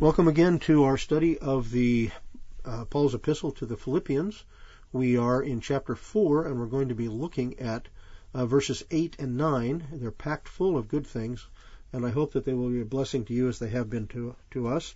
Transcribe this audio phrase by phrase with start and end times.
[0.00, 2.12] Welcome again to our study of the
[2.64, 4.44] uh, Paul's epistle to the Philippians.
[4.92, 7.88] We are in chapter 4 and we're going to be looking at
[8.32, 9.88] uh, verses 8 and 9.
[9.94, 11.44] They're packed full of good things
[11.92, 14.06] and I hope that they will be a blessing to you as they have been
[14.08, 14.94] to, to us.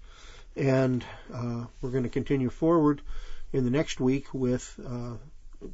[0.54, 3.02] And uh, we're going to continue forward
[3.52, 5.14] in the next week with uh,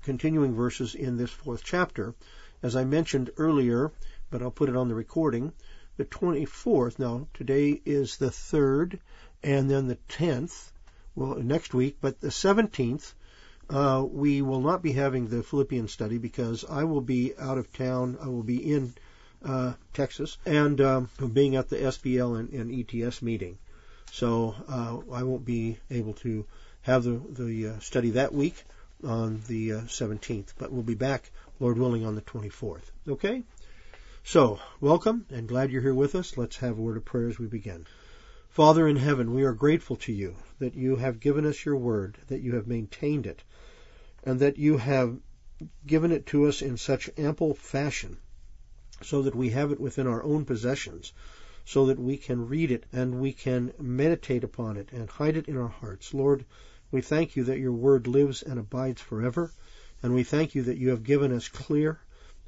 [0.01, 2.15] continuing verses in this fourth chapter.
[2.63, 3.93] As I mentioned earlier,
[4.31, 5.53] but I'll put it on the recording,
[5.99, 6.99] the 24th.
[6.99, 9.01] Now, today is the 3rd,
[9.43, 10.71] and then the 10th,
[11.15, 13.13] well, next week, but the 17th,
[13.69, 17.73] uh, we will not be having the Philippian study because I will be out of
[17.73, 18.17] town.
[18.23, 18.95] I will be in
[19.45, 23.59] uh, Texas and um, being at the SBL and, and ETS meeting.
[24.13, 26.47] So uh, I won't be able to
[26.83, 28.65] have the, the uh, study that week
[29.05, 31.31] on the 17th, uh, but we'll be back,
[31.61, 32.91] Lord willing, on the 24th.
[33.07, 33.43] Okay?
[34.31, 36.37] So, welcome and glad you're here with us.
[36.37, 37.87] Let's have a word of prayer as we begin.
[38.51, 42.19] Father in heaven, we are grateful to you that you have given us your word,
[42.27, 43.43] that you have maintained it,
[44.25, 45.19] and that you have
[45.87, 48.19] given it to us in such ample fashion
[49.01, 51.15] so that we have it within our own possessions,
[51.65, 55.49] so that we can read it and we can meditate upon it and hide it
[55.49, 56.13] in our hearts.
[56.13, 56.45] Lord,
[56.91, 59.51] we thank you that your word lives and abides forever,
[60.03, 61.99] and we thank you that you have given us clear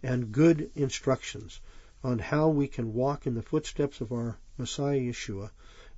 [0.03, 1.61] and good instructions
[2.03, 5.51] on how we can walk in the footsteps of our Messiah Yeshua,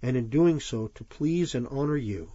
[0.03, 2.33] and in doing so to please and honor you,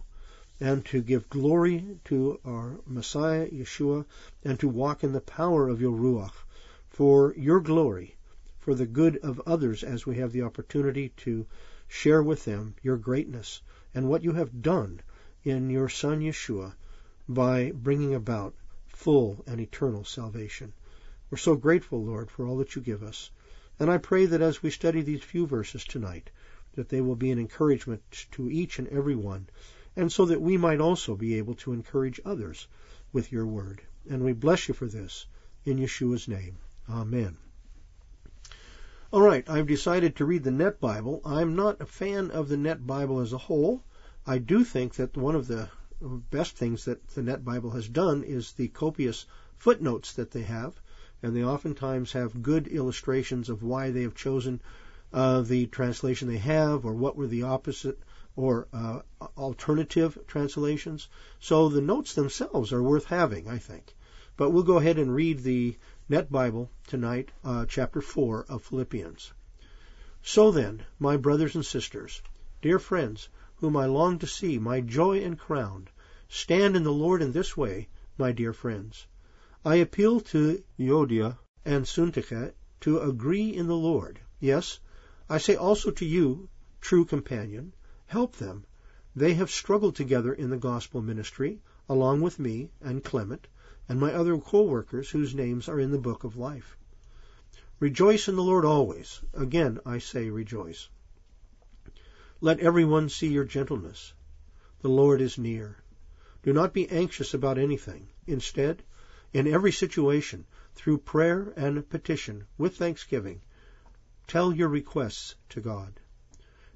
[0.58, 4.06] and to give glory to our Messiah Yeshua,
[4.42, 6.32] and to walk in the power of your Ruach
[6.88, 8.16] for your glory,
[8.58, 11.46] for the good of others as we have the opportunity to
[11.86, 13.60] share with them your greatness
[13.94, 15.00] and what you have done
[15.44, 16.74] in your Son Yeshua
[17.28, 18.54] by bringing about
[18.88, 20.72] full and eternal salvation.
[21.30, 23.30] We're so grateful, Lord, for all that you give us.
[23.80, 26.30] And I pray that as we study these few verses tonight,
[26.74, 29.48] that they will be an encouragement to each and every one,
[29.96, 32.66] and so that we might also be able to encourage others
[33.12, 33.80] with your word.
[34.08, 35.26] And we bless you for this
[35.64, 36.58] in Yeshua's name.
[36.88, 37.36] Amen.
[39.10, 41.20] All right, I've decided to read the NET Bible.
[41.24, 43.82] I'm not a fan of the NET Bible as a whole.
[44.26, 45.68] I do think that one of the
[46.30, 49.24] best things that the NET Bible has done is the copious
[49.56, 50.80] footnotes that they have
[51.22, 54.60] and they oftentimes have good illustrations of why they have chosen
[55.12, 57.98] uh, the translation they have, or what were the opposite
[58.36, 59.00] or uh,
[59.36, 61.08] alternative translations.
[61.40, 63.96] So the notes themselves are worth having, I think.
[64.36, 65.76] But we'll go ahead and read the
[66.08, 69.32] NET Bible tonight, uh, chapter 4 of Philippians.
[70.22, 72.22] So then, my brothers and sisters,
[72.62, 75.88] dear friends, whom I long to see, my joy and crown,
[76.28, 79.06] stand in the Lord in this way, my dear friends.
[79.70, 84.18] I appeal to Euodia and Syntyche to agree in the Lord.
[84.40, 84.80] Yes,
[85.28, 86.48] I say also to you,
[86.80, 87.74] true companion,
[88.06, 88.64] help them.
[89.14, 93.46] They have struggled together in the gospel ministry, along with me and Clement
[93.90, 96.78] and my other co-workers whose names are in the book of life.
[97.78, 99.20] Rejoice in the Lord always.
[99.34, 100.88] Again, I say rejoice.
[102.40, 104.14] Let everyone see your gentleness.
[104.80, 105.76] The Lord is near.
[106.42, 108.08] Do not be anxious about anything.
[108.26, 108.82] Instead,
[109.32, 113.40] in every situation, through prayer and petition, with thanksgiving,
[114.26, 116.00] tell your requests to God.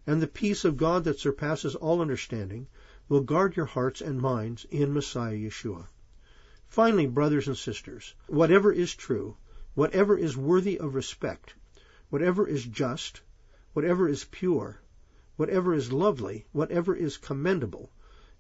[0.06, 2.66] And the peace of God that surpasses all understanding
[3.08, 5.86] will guard your hearts and minds in Messiah Yeshua.
[6.68, 9.36] Finally, brothers and sisters, whatever is true,
[9.74, 11.54] whatever is worthy of respect,
[12.10, 13.20] whatever is just,
[13.72, 14.80] whatever is pure,
[15.36, 17.90] whatever is lovely, whatever is commendable,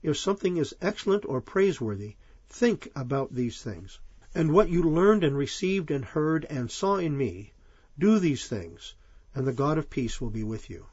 [0.02, 2.16] if something is excellent or praiseworthy,
[2.54, 3.98] Think about these things.
[4.34, 7.54] And what you learned and received and heard and saw in me,
[7.98, 8.94] do these things,
[9.34, 10.86] and the God of peace will be with you.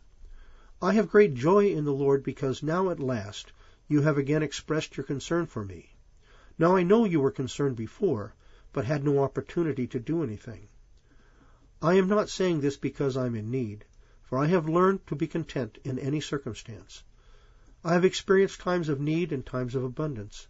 [0.81, 3.52] I have great joy in the Lord because now at last
[3.90, 5.98] you have again expressed your concern for me.
[6.58, 8.36] Now I know you were concerned before,
[8.72, 10.69] but had no opportunity to do anything.
[11.81, 13.84] I am not saying this because I am in need,
[14.24, 17.03] for I have learned to be content in any circumstance.
[17.84, 20.48] I have experienced times of need and times of abundance.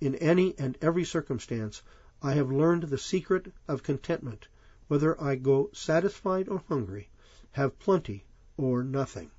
[0.00, 1.82] In any and every circumstance
[2.22, 4.46] I have learned the secret of contentment,
[4.86, 7.10] whether I go satisfied or hungry,
[7.54, 8.24] have plenty
[8.56, 9.32] or nothing.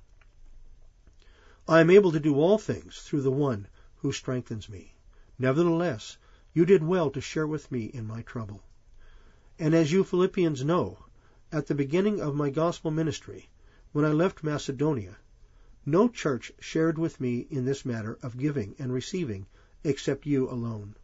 [1.66, 3.68] I am able to do all things through the one
[4.02, 4.92] who strengthens me.
[5.38, 6.18] Nevertheless,
[6.52, 8.62] you did well to share with me in my trouble.
[9.58, 11.06] And as you Philippians know,
[11.50, 13.48] at the beginning of my gospel ministry,
[13.92, 15.16] when I left Macedonia,
[15.86, 19.46] no church shared with me in this matter of giving and receiving
[19.84, 20.94] except you alone.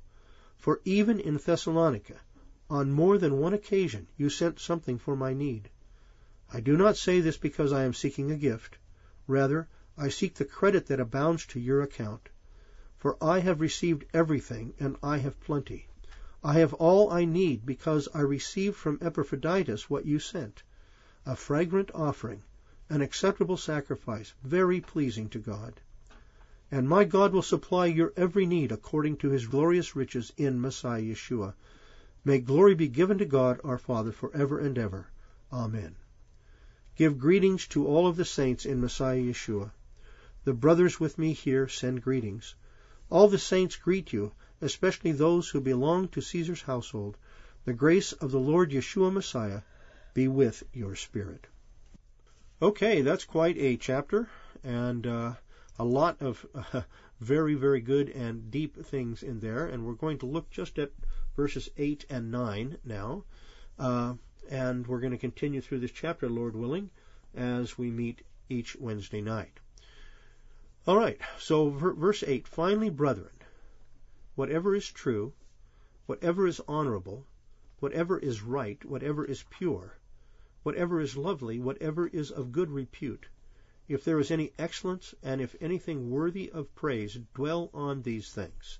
[0.58, 2.20] For even in Thessalonica,
[2.68, 5.70] on more than one occasion, you sent something for my need.
[6.52, 8.78] I do not say this because I am seeking a gift.
[9.26, 12.28] Rather, I seek the credit that abounds to your account.
[12.96, 15.88] For I have received everything, and I have plenty.
[16.42, 20.62] I have all I need, because I received from Epaphroditus what you sent,
[21.24, 22.42] a fragrant offering,
[22.88, 25.80] an acceptable sacrifice, very pleasing to God.
[26.70, 31.02] And my God will supply your every need according to his glorious riches in Messiah
[31.02, 31.54] Yeshua.
[32.24, 35.06] May glory be given to God our Father forever and ever.
[35.52, 35.94] Amen.
[36.96, 39.70] Give greetings to all of the saints in Messiah Yeshua.
[40.44, 42.56] The brothers with me here send greetings.
[43.10, 47.16] All the saints greet you, especially those who belong to Caesar's household.
[47.64, 49.60] The grace of the Lord Yeshua Messiah
[50.14, 51.46] be with your spirit.
[52.60, 54.28] Okay, that's quite a chapter
[54.64, 55.34] and uh,
[55.78, 56.82] a lot of uh,
[57.20, 59.66] very, very good and deep things in there.
[59.66, 60.92] And we're going to look just at
[61.36, 63.24] verses 8 and 9 now.
[63.78, 64.14] Uh,
[64.50, 66.90] and we're going to continue through this chapter, Lord willing,
[67.34, 69.60] as we meet each Wednesday night.
[70.86, 73.32] All right, so verse 8 Finally, brethren,
[74.36, 75.32] whatever is true,
[76.06, 77.26] whatever is honorable,
[77.80, 79.98] whatever is right, whatever is pure,
[80.62, 83.26] whatever is lovely, whatever is of good repute,
[83.88, 88.78] if there is any excellence, and if anything worthy of praise, dwell on these things.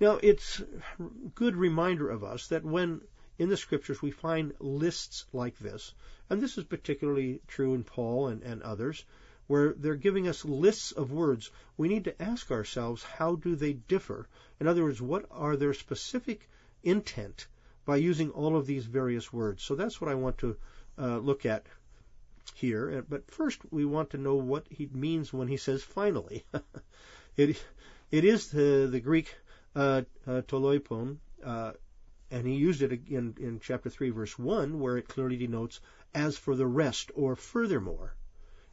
[0.00, 1.02] Now, it's a
[1.34, 3.00] good reminder of us that when
[3.38, 5.94] in the scriptures we find lists like this,
[6.28, 9.04] and this is particularly true in Paul and, and others,
[9.46, 13.74] where they're giving us lists of words, we need to ask ourselves how do they
[13.74, 14.28] differ?
[14.58, 16.48] In other words, what are their specific
[16.82, 17.46] intent
[17.84, 19.62] by using all of these various words?
[19.62, 20.56] So that's what I want to
[20.98, 21.66] uh, look at
[22.54, 23.04] here.
[23.08, 26.44] But first, we want to know what he means when he says finally.
[27.36, 27.62] it,
[28.10, 29.34] it is the, the Greek
[29.74, 31.72] uh, uh, toloipon, uh,
[32.30, 35.80] and he used it in, in chapter 3, verse 1, where it clearly denotes
[36.14, 38.14] as for the rest or furthermore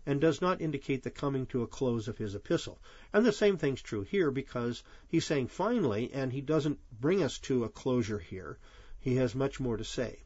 [0.05, 2.79] and does not indicate the coming to a close of his epistle.
[3.13, 7.39] And the same thing's true here because he's saying finally, and he doesn't bring us
[7.39, 8.57] to a closure here.
[8.99, 10.19] He has much more to say.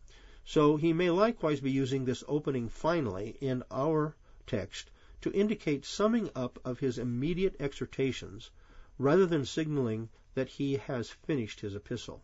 [0.50, 4.16] So he may likewise be using this opening finally in our
[4.46, 4.90] text
[5.20, 8.50] to indicate summing up of his immediate exhortations
[8.98, 12.24] rather than signaling that he has finished his epistle.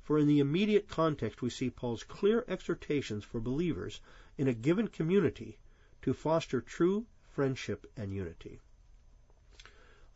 [0.00, 4.00] For in the immediate context we see Paul's clear exhortations for believers
[4.38, 5.58] in a given community
[6.02, 8.60] to foster true friendship and unity.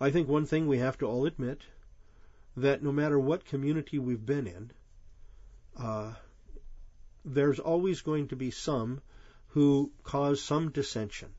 [0.01, 1.63] I think one thing we have to all admit
[2.57, 4.71] that no matter what community we've been in,
[5.77, 6.15] uh,
[7.25, 9.01] there's always going to be some
[9.49, 11.31] who cause some dissension.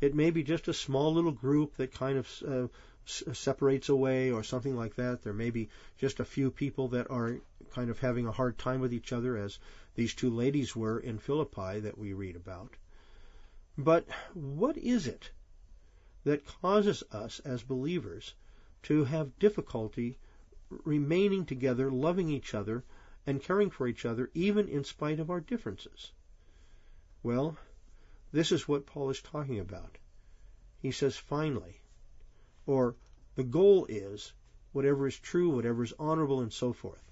[0.00, 2.68] It may be just a small little group that kind of uh,
[3.06, 5.22] s- separates away or something like that.
[5.22, 7.38] There may be just a few people that are
[7.72, 9.58] kind of having a hard time with each other, as
[9.94, 12.74] these two ladies were in Philippi that we read about.
[13.78, 15.30] But what is it
[16.24, 18.34] that causes us as believers
[18.84, 20.18] to have difficulty
[20.84, 22.84] remaining together, loving each other,
[23.26, 26.12] and caring for each other, even in spite of our differences?
[27.22, 27.58] Well,
[28.32, 29.98] this is what Paul is talking about.
[30.80, 31.80] He says, finally,
[32.66, 32.94] or
[33.34, 34.32] the goal is
[34.72, 37.02] whatever is true, whatever is honorable, and so forth.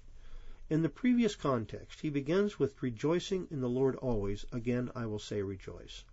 [0.69, 4.45] In the previous context, he begins with rejoicing in the Lord always.
[4.51, 6.03] Again, I will say rejoice.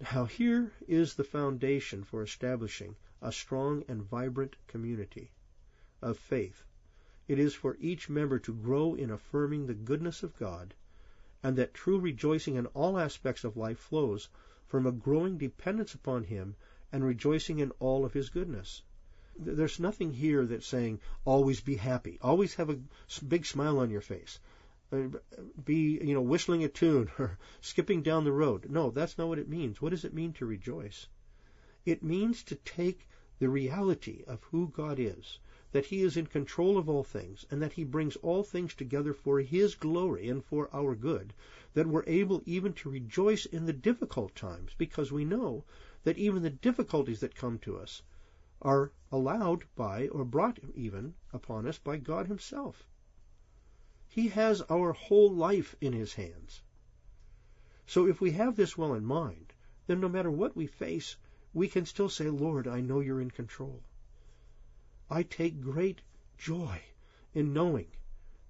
[0.00, 5.30] Now, here is the foundation for establishing a strong and vibrant community
[6.00, 6.64] of faith.
[7.28, 10.74] It is for each member to grow in affirming the goodness of God,
[11.42, 14.28] and that true rejoicing in all aspects of life flows
[14.66, 16.56] from a growing dependence upon Him
[16.90, 18.82] and rejoicing in all of His goodness.
[19.38, 22.80] There's nothing here that's saying always be happy, always have a
[23.26, 24.40] big smile on your face.
[24.92, 25.08] Uh,
[25.64, 28.68] be, you know, whistling a tune or skipping down the road.
[28.68, 29.80] No, that's not what it means.
[29.80, 31.06] What does it mean to rejoice?
[31.86, 35.38] It means to take the reality of who God is,
[35.72, 39.12] that He is in control of all things, and that He brings all things together
[39.12, 41.32] for His glory and for our good,
[41.74, 45.64] that we're able even to rejoice in the difficult times, because we know
[46.04, 48.02] that even the difficulties that come to us
[48.60, 52.86] are allowed by, or brought even upon us by God Himself.
[54.08, 56.62] He has our whole life in His hands.
[57.86, 59.52] So if we have this well in mind,
[59.86, 61.16] then no matter what we face,
[61.54, 63.82] we can still say, Lord, I know you're in control.
[65.14, 66.00] I take great
[66.38, 66.80] joy
[67.34, 67.88] in knowing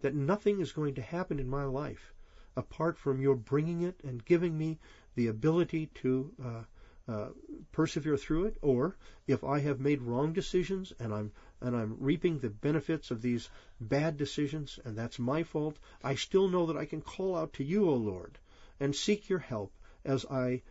[0.01, 2.15] that nothing is going to happen in my life
[2.55, 4.79] apart from your bringing it and giving me
[5.17, 6.63] the ability to uh,
[7.11, 7.31] uh,
[7.73, 12.39] persevere through it, or if I have made wrong decisions and I'm and I'm reaping
[12.39, 13.51] the benefits of these
[13.81, 17.65] bad decisions, and that's my fault, I still know that I can call out to
[17.65, 18.39] you, O Lord,
[18.79, 19.73] and seek your help
[20.05, 20.63] as I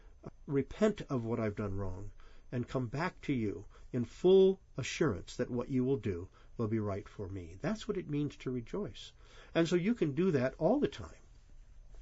[0.47, 2.11] repent of what I've done wrong
[2.49, 6.79] and come back to you in full assurance that what you will do will be
[6.79, 7.57] right for me.
[7.61, 9.11] That's what it means to rejoice.
[9.53, 11.09] And so you can do that all the time.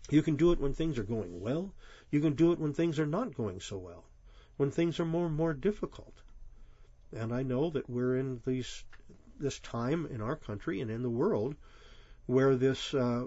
[0.09, 1.73] You can do it when things are going well.
[2.11, 4.05] You can do it when things are not going so well,
[4.57, 6.21] when things are more and more difficult.
[7.11, 8.83] And I know that we're in these,
[9.39, 11.55] this time in our country and in the world
[12.25, 13.25] where this uh,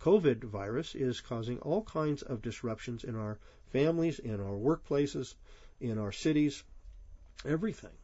[0.00, 3.38] COVID virus is causing all kinds of disruptions in our
[3.70, 5.34] families, in our workplaces,
[5.80, 6.64] in our cities,
[7.44, 7.96] everything.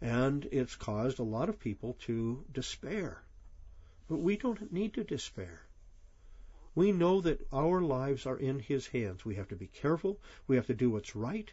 [0.00, 3.22] And it's caused a lot of people to despair.
[4.08, 5.62] But we don't need to despair.
[6.74, 9.24] We know that our lives are in His hands.
[9.24, 10.20] We have to be careful.
[10.46, 11.52] We have to do what's right.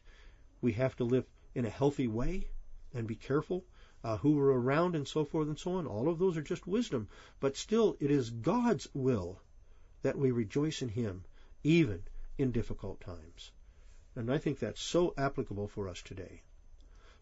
[0.62, 2.48] We have to live in a healthy way
[2.94, 3.66] and be careful
[4.04, 5.88] uh, who are around and so forth and so on.
[5.88, 7.08] All of those are just wisdom.
[7.40, 9.42] But still, it is God's will
[10.04, 11.26] that we rejoice in Him,
[11.64, 12.04] even
[12.38, 13.52] in difficult times.
[14.16, 16.44] And I think that's so applicable for us today.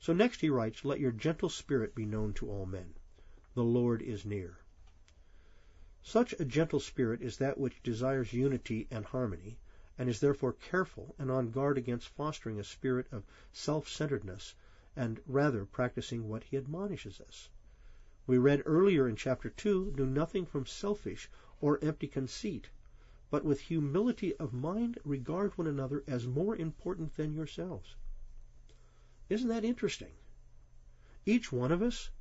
[0.03, 2.95] So next he writes, Let your gentle spirit be known to all men.
[3.53, 4.57] The Lord is near.
[6.01, 9.60] Such a gentle spirit is that which desires unity and harmony,
[9.98, 14.55] and is therefore careful and on guard against fostering a spirit of self-centeredness,
[14.93, 17.48] and rather practicing what he admonishes us.
[18.27, 21.29] We read earlier in chapter 2, Do nothing from selfish
[21.62, 22.67] or empty conceit,
[23.29, 27.95] but with humility of mind regard one another as more important than yourselves.
[29.34, 30.12] Isn't that interesting?
[31.25, 32.12] Each one of us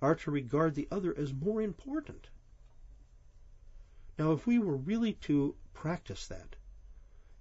[0.00, 2.30] are to regard the other as more important.
[4.18, 6.56] Now, if we were really to practice that,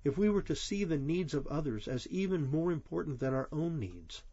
[0.03, 3.47] if we were to see the needs of others as even more important than our
[3.49, 4.23] own needs,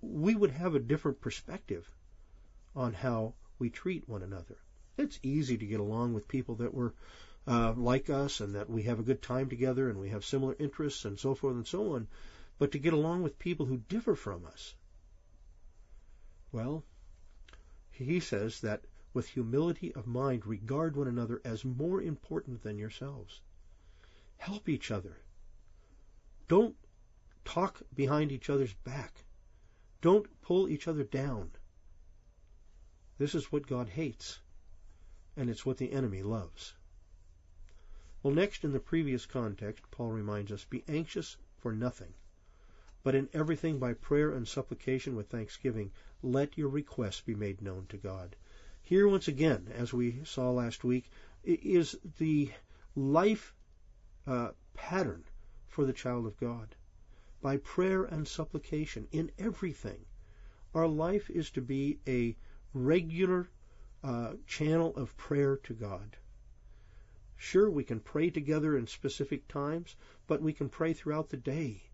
[0.00, 1.92] we would have a different perspective
[2.76, 4.58] on how we treat one another.
[4.96, 6.94] It's easy to get along with people that were
[7.46, 10.56] uh, like us and that we have a good time together and we have similar
[10.58, 12.08] interests and so forth and so on,
[12.58, 14.74] but to get along with people who differ from us,
[16.50, 16.84] well,
[17.90, 23.40] he says that with humility of mind, regard one another as more important than yourselves.
[24.36, 25.16] Help each other.
[26.48, 26.76] Don't
[27.44, 29.24] talk behind each other's back.
[30.02, 31.50] Don't pull each other down.
[33.18, 34.40] This is what God hates,
[35.36, 36.74] and it's what the enemy loves.
[38.26, 42.12] Well, next, in the previous context, Paul reminds us be anxious for nothing,
[43.04, 45.92] but in everything by prayer and supplication with thanksgiving,
[46.24, 48.34] let your requests be made known to God.
[48.82, 51.08] Here, once again, as we saw last week,
[51.44, 52.50] is the
[52.96, 53.54] life
[54.26, 55.22] uh, pattern
[55.68, 56.74] for the child of God.
[57.40, 60.04] By prayer and supplication in everything.
[60.74, 62.36] Our life is to be a
[62.74, 63.50] regular
[64.02, 66.16] uh, channel of prayer to God.
[67.38, 69.94] Sure, we can pray together in specific times,
[70.26, 71.84] but we can pray throughout the day,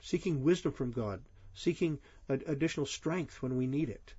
[0.00, 4.14] seeking wisdom from God, seeking additional strength when we need it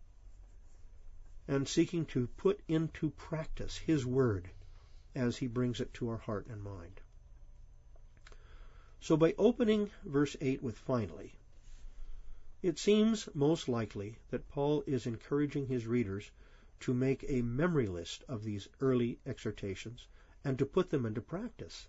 [1.47, 4.49] and seeking to put into practice His Word
[5.15, 7.01] as He brings it to our heart and mind.
[8.99, 11.35] So by opening verse 8 with finally,
[12.61, 16.31] it seems most likely that Paul is encouraging his readers
[16.81, 20.07] to make a memory list of these early exhortations
[20.45, 21.87] and to put them into practice.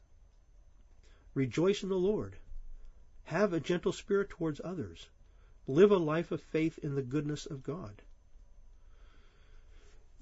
[1.34, 2.34] Rejoice in the Lord.
[3.24, 5.06] Have a gentle spirit towards others.
[5.68, 8.02] Live a life of faith in the goodness of God.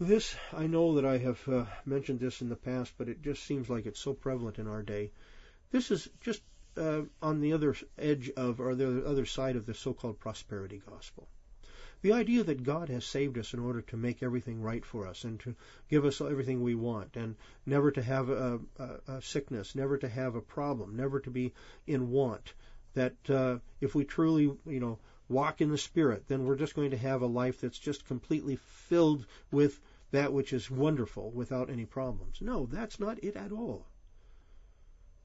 [0.01, 3.45] This, I know that I have uh, mentioned this in the past, but it just
[3.45, 5.13] seems like it's so prevalent in our day.
[5.71, 6.43] This is just
[6.77, 11.29] uh, on the other edge of, or the other side of the so-called prosperity gospel.
[12.05, 15.25] The idea that God has saved us in order to make everything right for us
[15.25, 15.57] and to
[15.89, 17.35] give us everything we want and
[17.65, 21.55] never to have a, a, a sickness, never to have a problem, never to be
[21.87, 22.53] in want.
[22.93, 24.99] That uh, if we truly, you know,
[25.31, 28.57] walk in the Spirit, then we're just going to have a life that's just completely
[28.57, 29.81] filled with
[30.11, 32.43] that which is wonderful without any problems.
[32.43, 33.87] No, that's not it at all.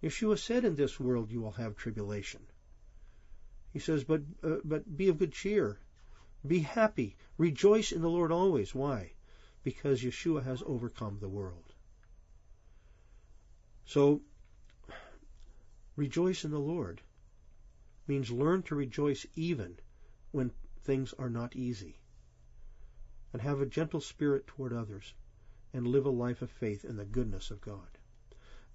[0.01, 2.39] Yeshua said, "In this world you will have tribulation."
[3.73, 5.77] He says, "But uh, but be of good cheer,
[6.47, 9.13] be happy, rejoice in the Lord always." Why?
[9.61, 11.73] Because Yeshua has overcome the world.
[13.85, 14.21] So,
[15.97, 17.01] rejoice in the Lord
[18.07, 19.79] means learn to rejoice even
[20.31, 21.99] when things are not easy.
[23.33, 25.13] And have a gentle spirit toward others,
[25.73, 27.97] and live a life of faith in the goodness of God.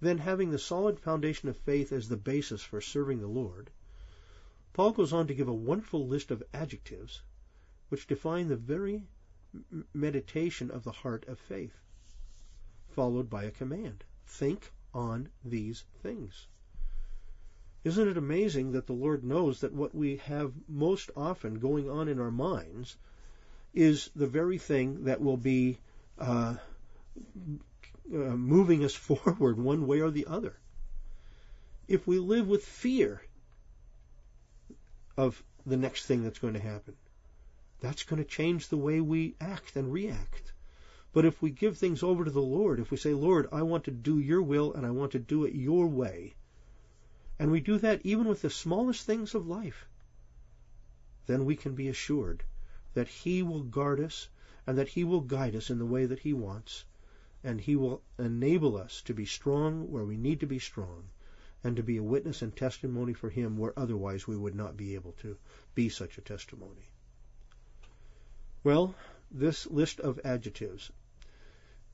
[0.01, 3.71] Then, having the solid foundation of faith as the basis for serving the Lord,
[4.75, 7.23] Paul goes on to give a wonderful list of adjectives
[7.95, 9.05] which define the very
[9.93, 11.79] meditation of the heart of faith,
[12.89, 14.03] followed by a command.
[14.27, 16.49] Think on these things.
[17.85, 22.09] Isn't it amazing that the Lord knows that what we have most often going on
[22.09, 22.97] in our minds
[23.73, 25.79] is the very thing that will be
[26.19, 26.57] uh,
[28.13, 30.57] uh, moving us forward one way or the other?
[31.87, 33.23] If we live with fear
[35.17, 36.97] of the next thing that's going to happen,
[37.85, 40.53] that's going to change the way we act and react.
[41.13, 43.85] But if we give things over to the Lord, if we say, Lord, I want
[43.85, 46.35] to do your will and I want to do it your way,
[47.39, 49.87] and we do that even with the smallest things of life,
[51.27, 52.43] then we can be assured
[52.95, 54.29] that He will guard us
[54.67, 56.85] and that He will guide us in the way that He wants,
[57.43, 61.05] and He will enable us to be strong where we need to be strong,
[61.63, 64.95] and to be a witness and testimony for Him where otherwise we would not be
[64.95, 65.37] able to
[65.75, 66.89] be such a testimony.
[68.65, 68.95] Well,
[69.31, 70.91] this list of adjectives.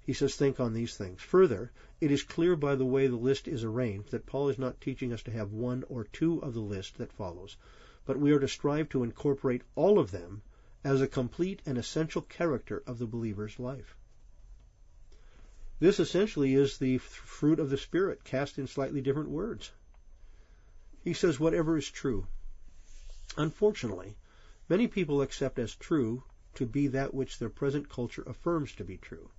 [0.06, 1.20] He says, think on these things.
[1.20, 4.80] Further, it is clear by the way the list is arranged that Paul is not
[4.80, 7.56] teaching us to have one or two of the list that follows,
[8.04, 10.42] but we are to strive to incorporate all of them
[10.84, 13.96] as a complete and essential character of the believer's life.
[15.80, 19.72] This essentially is the fruit of the Spirit cast in slightly different words.
[21.02, 22.28] He says, whatever is true.
[23.36, 24.16] Unfortunately,
[24.68, 26.22] many people accept as true
[26.60, 29.30] to be that which their present culture affirms to be true.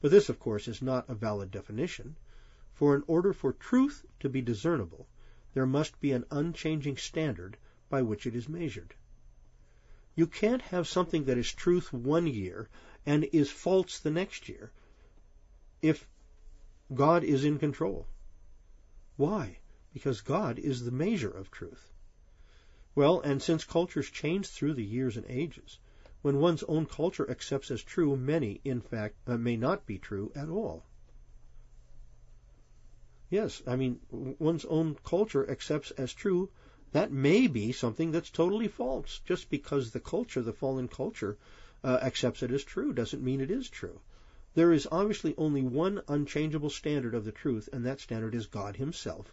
[0.00, 2.16] But this, of course, is not a valid definition,
[2.72, 5.06] for in order for truth to be discernible,
[5.54, 7.56] there must be an unchanging standard
[7.88, 8.92] by which it is measured.
[10.16, 12.68] You can't have something that is truth one year
[13.06, 14.72] and is false the next year
[15.80, 16.08] if
[16.92, 18.08] God is in control.
[19.16, 19.58] Why?
[19.92, 21.92] Because God is the measure of truth.
[22.96, 25.78] Well, and since cultures change through the years and ages,
[26.28, 30.30] when one's own culture accepts as true, many, in fact, uh, may not be true
[30.34, 30.84] at all.
[33.30, 36.50] Yes, I mean, one's own culture accepts as true,
[36.92, 39.22] that may be something that's totally false.
[39.24, 41.38] Just because the culture, the fallen culture,
[41.82, 43.98] uh, accepts it as true doesn't mean it is true.
[44.52, 48.76] There is obviously only one unchangeable standard of the truth, and that standard is God
[48.76, 49.32] Himself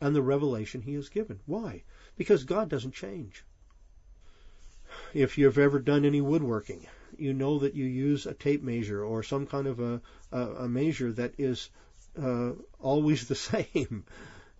[0.00, 1.40] and the revelation He has given.
[1.44, 1.82] Why?
[2.16, 3.44] Because God doesn't change
[5.16, 9.22] if you've ever done any woodworking, you know that you use a tape measure or
[9.22, 11.70] some kind of a, a, a measure that is
[12.20, 14.04] uh, always the same.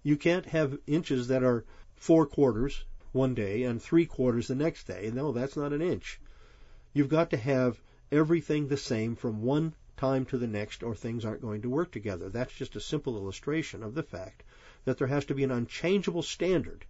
[0.02, 1.66] You can't have inches that are
[1.96, 5.10] four quarters one day and three quarters the next day.
[5.12, 6.18] No, that's not an inch.
[6.94, 7.78] You've got to have
[8.10, 11.92] everything the same from one time to the next or things aren't going to work
[11.92, 12.30] together.
[12.30, 14.42] That's just a simple illustration of the fact
[14.86, 16.86] that there has to be an unchangeable standard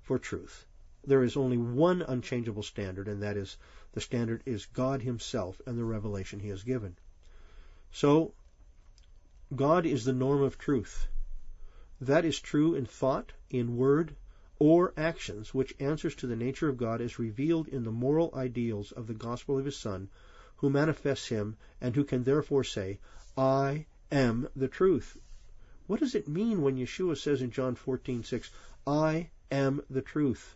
[0.00, 0.64] for truth
[1.04, 3.56] there is only one unchangeable standard, and that is
[3.92, 6.96] the standard is God Himself and the revelation He has given.
[7.90, 8.34] So,
[9.54, 11.08] God is the norm of truth.
[12.00, 14.16] That is true in thought, in word,
[14.58, 18.92] or actions, which answers to the nature of God as revealed in the moral ideals
[18.92, 20.08] of the gospel of His Son,
[20.56, 23.00] who manifests Him, and who can therefore say,
[23.36, 25.16] I am the truth.
[25.88, 28.50] What does it mean when Yeshua says in John 14:6,
[28.86, 30.54] I am the truth?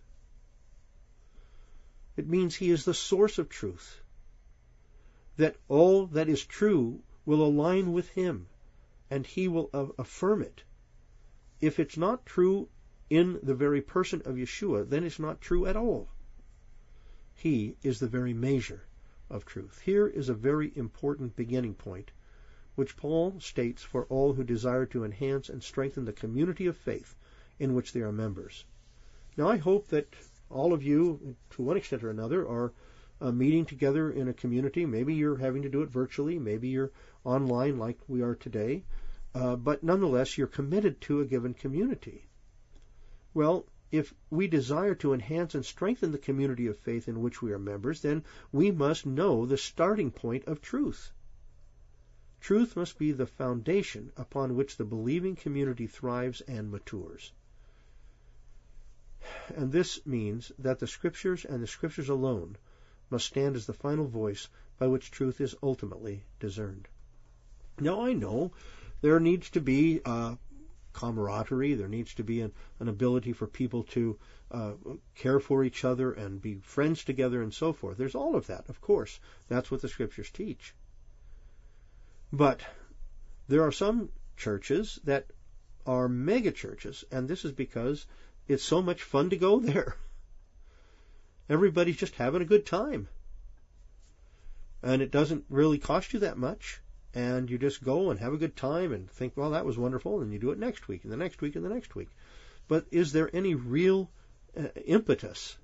[2.16, 4.00] It means he is the source of truth.
[5.36, 8.48] That all that is true will align with him
[9.10, 10.64] and he will affirm it.
[11.60, 12.68] If it's not true
[13.10, 16.08] in the very person of Yeshua, then it's not true at all.
[17.34, 18.86] He is the very measure
[19.28, 19.80] of truth.
[19.80, 22.12] Here is a very important beginning point,
[22.76, 27.14] which Paul states for all who desire to enhance and strengthen the community of faith
[27.58, 28.64] in which they are members.
[29.36, 30.14] Now, I hope that
[30.50, 32.72] all of you, to one extent or another, are
[33.20, 34.86] uh, meeting together in a community.
[34.86, 36.38] Maybe you're having to do it virtually.
[36.38, 36.92] Maybe you're
[37.24, 38.84] online like we are today.
[39.34, 42.26] Uh, but nonetheless, you're committed to a given community.
[43.34, 47.52] Well, if we desire to enhance and strengthen the community of faith in which we
[47.52, 51.12] are members, then we must know the starting point of truth.
[52.40, 57.32] Truth must be the foundation upon which the believing community thrives and matures.
[59.56, 62.56] And this means that the Scriptures and the Scriptures alone
[63.10, 66.88] must stand as the final voice by which truth is ultimately discerned.
[67.78, 68.52] Now I know
[69.00, 70.36] there needs to be uh,
[70.92, 71.74] camaraderie.
[71.74, 74.18] There needs to be an, an ability for people to
[74.50, 74.72] uh,
[75.14, 77.98] care for each other and be friends together and so forth.
[77.98, 79.20] There's all of that, of course.
[79.48, 80.74] That's what the scriptures teach.
[82.32, 82.60] But
[83.48, 85.26] there are some churches that
[85.86, 88.06] are mega churches, and this is because
[88.48, 89.96] it's so much fun to go there.
[91.48, 93.08] Everybody's just having a good time.
[94.82, 96.80] And it doesn't really cost you that much.
[97.16, 100.20] and you just go and have a good time and think, well, that was wonderful,
[100.20, 102.10] and you do it next week and the next week and the next week.
[102.68, 104.10] But is there any real
[104.54, 105.56] uh, impetus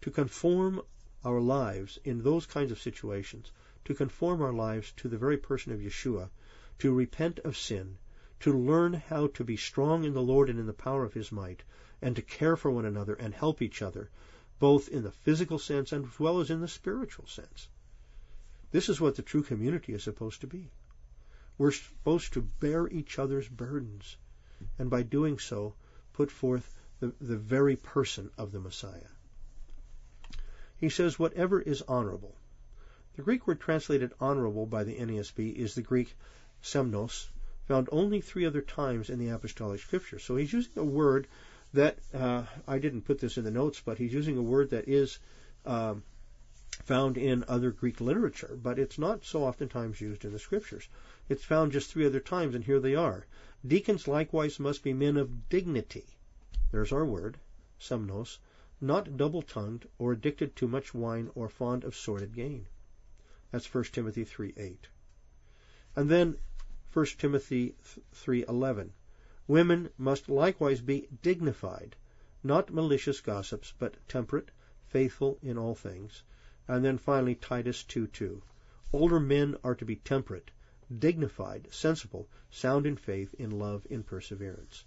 [0.00, 0.82] to conform
[1.24, 3.52] our lives in those kinds of situations,
[3.84, 6.30] to conform our lives to the very person of Yeshua,
[6.80, 7.96] to repent of sin,
[8.40, 11.30] to learn how to be strong in the Lord and in the power of His
[11.30, 11.62] might,
[12.02, 14.10] and to care for one another and help each other,
[14.58, 17.68] both in the physical sense and as well as in the spiritual sense.
[18.70, 20.70] This is what the true community is supposed to be.
[21.58, 24.16] We're supposed to bear each other's burdens,
[24.78, 25.74] and by doing so,
[26.14, 29.10] put forth the, the very person of the Messiah.
[30.76, 32.34] He says, whatever is honorable.
[33.16, 36.16] The Greek word translated honorable by the NASB is the Greek
[36.62, 37.28] semnos,
[37.70, 40.18] found only three other times in the Apostolic scripture.
[40.18, 41.28] So he's using a word
[41.72, 44.88] that, uh, I didn't put this in the notes, but he's using a word that
[44.88, 45.20] is
[45.64, 46.02] um,
[46.82, 50.88] found in other Greek literature, but it's not so oftentimes used in the Scriptures.
[51.28, 53.24] It's found just three other times, and here they are.
[53.64, 56.06] Deacons likewise must be men of dignity.
[56.72, 57.38] There's our word,
[57.78, 58.38] semnos,
[58.80, 62.66] not double-tongued or addicted to much wine or fond of sordid gain.
[63.52, 64.88] That's 1 Timothy 3:8.
[65.94, 66.36] And then
[66.92, 67.76] 1 Timothy
[68.12, 68.90] 3:11.
[69.46, 71.94] Women must likewise be dignified,
[72.42, 74.50] not malicious gossips, but temperate,
[74.88, 76.24] faithful in all things.
[76.66, 78.42] And then finally Titus 2:2.
[78.92, 80.50] Older men are to be temperate,
[80.98, 84.84] dignified, sensible, sound in faith, in love, in perseverance.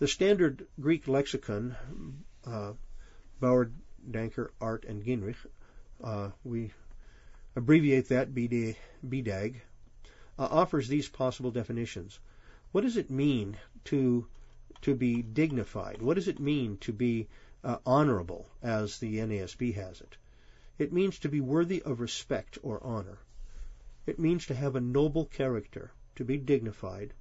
[0.00, 1.76] The standard Greek lexicon,
[2.44, 2.72] uh,
[3.38, 3.70] Bauer,
[4.10, 5.46] Danker, Arndt, and Gingrich,
[6.02, 6.72] uh, we
[7.54, 9.60] abbreviate that BDAG,
[10.38, 12.18] uh, offers these possible definitions.
[12.72, 14.26] What does it mean to
[14.82, 16.02] to be dignified?
[16.02, 17.28] What does it mean to be
[17.62, 20.16] uh, honorable, as the NASB has it?
[20.78, 23.18] It means to be worthy of respect or honor.
[24.06, 27.14] It means to have a noble character, to be dignified,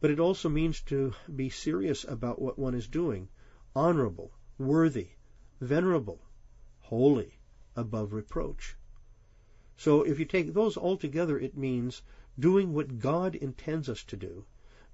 [0.00, 3.28] but it also means to be serious about what one is doing,
[3.74, 5.08] honorable, worthy,
[5.60, 6.20] venerable,
[6.80, 7.38] holy,
[7.74, 8.76] above reproach.
[9.76, 12.02] So if you take those all together, it means
[12.38, 14.44] doing what God intends us to do,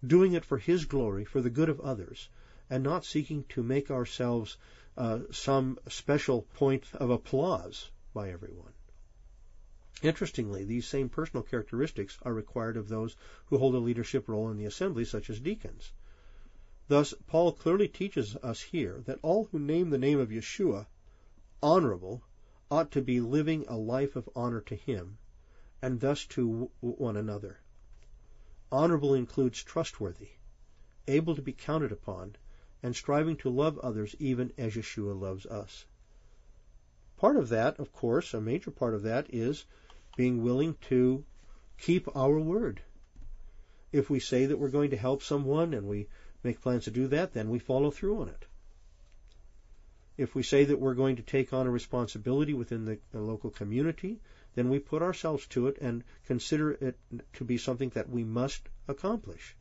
[0.06, 2.28] doing it for His glory, for the good of others,
[2.70, 4.56] and not seeking to make ourselves
[4.96, 8.72] uh, some special point of applause by everyone.
[10.02, 14.56] Interestingly, these same personal characteristics are required of those who hold a leadership role in
[14.56, 15.92] the assembly, such as deacons.
[16.88, 20.86] Thus, Paul clearly teaches us here that all who name the name of Yeshua
[21.62, 22.22] honorable
[22.70, 25.18] ought to be living a life of honor to him,
[25.82, 27.58] and thus to one another.
[28.72, 30.30] Honorable includes trustworthy,
[31.06, 32.36] able to be counted upon,
[32.82, 35.84] and striving to love others even as Yeshua loves us.
[37.16, 39.64] Part of that, of course, a major part of that is
[40.16, 41.24] being willing to
[41.78, 42.82] keep our word.
[43.92, 46.08] If we say that we're going to help someone and we
[46.42, 48.44] make plans to do that, then we follow through on it.
[50.16, 53.50] If we say that we're going to take on a responsibility within the, the local
[53.50, 54.20] community,
[54.56, 56.98] then we put ourselves to it and consider it
[57.34, 59.54] to be something that we must accomplish.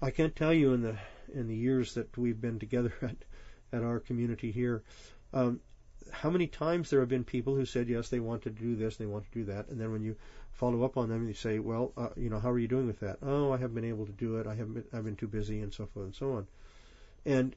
[0.00, 0.96] I can't tell you in the
[1.32, 3.16] in the years that we've been together at
[3.70, 4.82] at our community here
[5.34, 5.60] um,
[6.10, 8.96] how many times there have been people who said yes they want to do this
[8.96, 9.68] they want to do that.
[9.68, 10.16] And then when you
[10.52, 13.00] follow up on them you say well uh, you know how are you doing with
[13.00, 13.18] that?
[13.20, 14.46] Oh I haven't been able to do it.
[14.46, 16.46] I haven't been, I've been too busy and so forth and so on.
[17.26, 17.54] And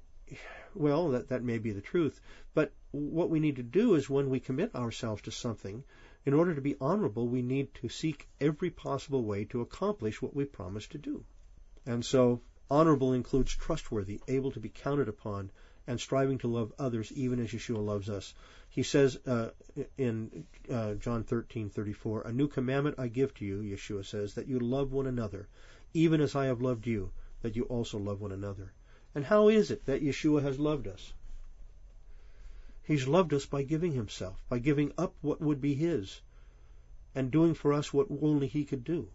[0.74, 2.22] well that that may be the truth
[2.54, 5.84] but what we need to do is when we commit ourselves to something
[6.26, 10.36] in order to be honorable we need to seek every possible way to accomplish what
[10.36, 11.24] we promise to do
[11.86, 15.52] and so honorable includes trustworthy able to be counted upon
[15.88, 18.34] and striving to love others even as Yeshua loves us.
[18.70, 19.50] He says uh,
[19.98, 24.60] in uh, John 13:34, "A new commandment I give to you," Yeshua says, "that you
[24.60, 25.48] love one another,
[25.94, 28.72] even as I have loved you, that you also love one another."
[29.14, 31.14] And how is it that Yeshua has loved us?
[32.84, 36.22] He's loved us by giving himself, by giving up what would be his,
[37.14, 39.10] and doing for us what only he could do.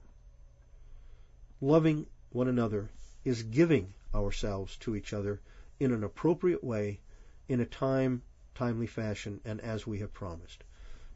[1.60, 2.90] Loving one another
[3.24, 5.40] is giving ourselves to each other
[5.80, 7.00] in an appropriate way,
[7.48, 8.22] in a time,
[8.54, 10.62] timely fashion, and as we have promised.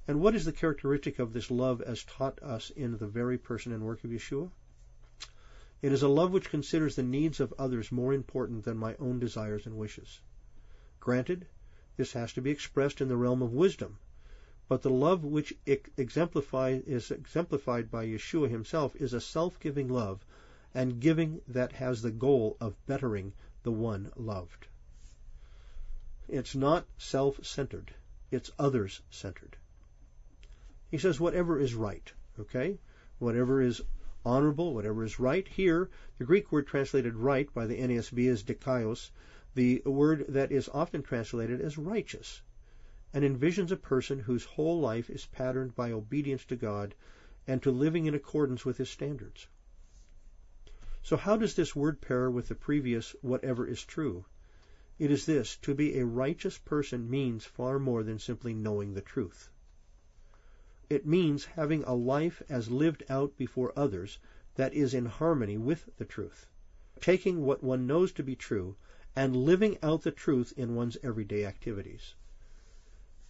[0.08, 3.72] And what is the characteristic of this love as taught us in the very person
[3.72, 4.50] and work of Yeshua?
[5.82, 9.18] It is a love which considers the needs of others more important than my own
[9.18, 10.20] desires and wishes.
[11.00, 11.46] Granted,
[11.96, 13.98] this has to be expressed in the realm of wisdom,
[14.68, 20.24] but the love which is exemplified by Yeshua himself is a self-giving love
[20.74, 24.66] and giving that has the goal of bettering the one loved.
[26.28, 27.92] It's not self centered,
[28.30, 29.56] it's others centered.
[30.90, 32.12] He says, whatever is right.
[32.38, 32.78] Okay?
[33.18, 33.82] Whatever is
[34.24, 35.46] honorable, whatever is right.
[35.48, 39.10] Here, the Greek word translated right by the NASB is dikaios,
[39.54, 42.42] the word that is often translated as righteous,
[43.12, 46.94] and envisions a person whose whole life is patterned by obedience to God
[47.46, 49.48] and to living in accordance with his standards.
[51.02, 54.26] So how does this word pair with the previous whatever is true?
[54.98, 59.00] It is this to be a righteous person means far more than simply knowing the
[59.00, 59.48] truth.
[60.90, 64.18] It means having a life as lived out before others
[64.56, 66.48] that is in harmony with the truth,
[67.00, 68.74] taking what one knows to be true
[69.14, 72.14] and living out the truth in one's everyday activities.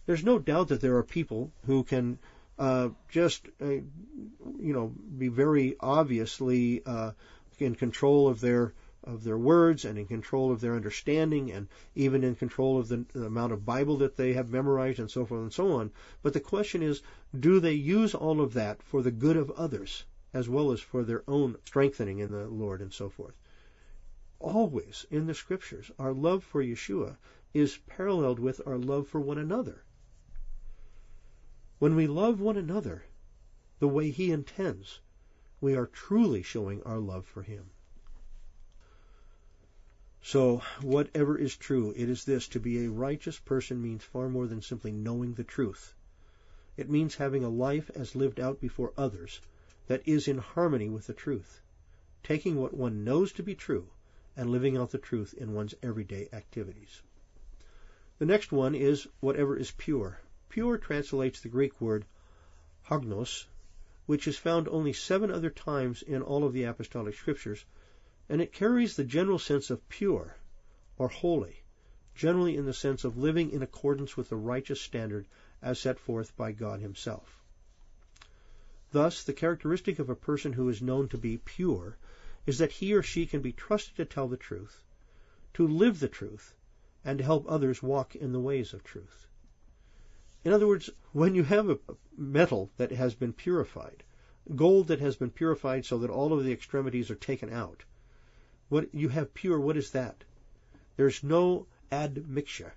[0.07, 2.17] There's no doubt that there are people who can
[2.57, 7.11] uh, just, uh, you know, be very obviously uh,
[7.59, 12.23] in control of their of their words and in control of their understanding and even
[12.23, 15.41] in control of the, the, amount of Bible that they have memorized and so forth
[15.41, 15.91] and so on.
[16.21, 17.01] But the question is,
[17.37, 21.03] do they use all of that for the good of others as well as for
[21.03, 23.33] their own strengthening in the Lord and so forth?
[24.39, 27.17] Always in the scriptures, our love for Yeshua
[27.53, 29.83] is paralleled with our love for one another.
[31.79, 33.05] When we love one another
[33.79, 34.99] the way He intends,
[35.59, 37.71] we are truly showing our love for Him.
[40.23, 44.45] So, whatever is true, it is this to be a righteous person means far more
[44.45, 45.95] than simply knowing the truth.
[46.77, 49.41] It means having a life as lived out before others
[49.87, 51.61] that is in harmony with the truth,
[52.23, 53.87] taking what one knows to be true
[54.37, 57.01] and living out the truth in one's everyday activities.
[58.19, 60.19] The next one is whatever is pure.
[60.49, 62.05] Pure translates the Greek word
[62.85, 63.47] hagnos,
[64.05, 67.65] which is found only seven other times in all of the apostolic scriptures
[68.31, 70.37] and it carries the general sense of pure
[70.97, 71.63] or holy,
[72.15, 75.27] generally in the sense of living in accordance with the righteous standard
[75.61, 77.43] as set forth by God Himself.
[78.93, 81.97] Thus, the characteristic of a person who is known to be pure
[82.45, 84.81] is that he or she can be trusted to tell the truth,
[85.55, 86.55] to live the truth,
[87.03, 89.27] and to help others walk in the ways of truth.
[90.45, 91.79] In other words, when you have a
[92.15, 94.03] metal that has been purified,
[94.55, 97.83] gold that has been purified so that all of the extremities are taken out,
[98.71, 100.23] what you have pure, what is that?
[100.95, 102.73] There's no admixture.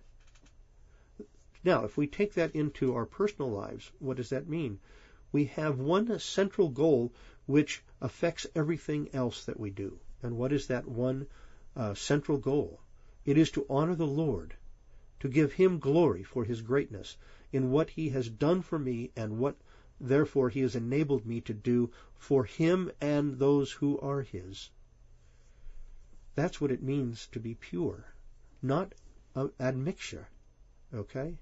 [1.62, 4.80] Now, if we take that into our personal lives, what does that mean?
[5.30, 7.12] We have one central goal
[7.46, 10.00] which affects everything else that we do.
[10.20, 11.28] And what is that one
[11.76, 12.80] uh, central goal?
[13.24, 14.57] It is to honor the Lord,
[15.20, 17.16] to give Him glory for His greatness
[17.52, 19.54] in what He has done for me and what
[20.00, 24.70] therefore He has enabled me to do for Him and those who are His.
[26.35, 28.05] That's what it means to be pure,
[28.61, 28.94] not
[29.35, 30.29] a admixture.
[30.92, 31.38] Okay?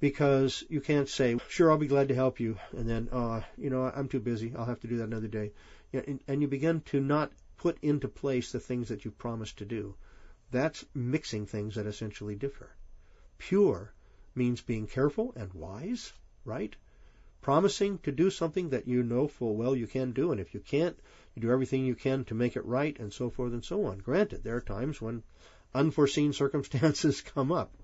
[0.00, 3.70] Because you can't say, sure, I'll be glad to help you, and then, uh, you
[3.70, 4.54] know, I'm too busy.
[4.56, 5.52] I'll have to do that another day.
[5.92, 9.94] And you begin to not put into place the things that you promised to do.
[10.50, 12.70] That's mixing things that essentially differ.
[13.38, 13.92] Pure
[14.34, 16.12] means being careful and wise,
[16.44, 16.74] right?
[17.40, 20.60] promising to do something that you know full well you can do, and if you
[20.60, 20.98] can't,
[21.34, 23.98] you do everything you can to make it right, and so forth and so on.
[23.98, 25.22] Granted, there are times when
[25.74, 27.76] unforeseen circumstances come up.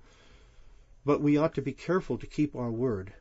[1.05, 3.13] But we ought to be careful to keep our word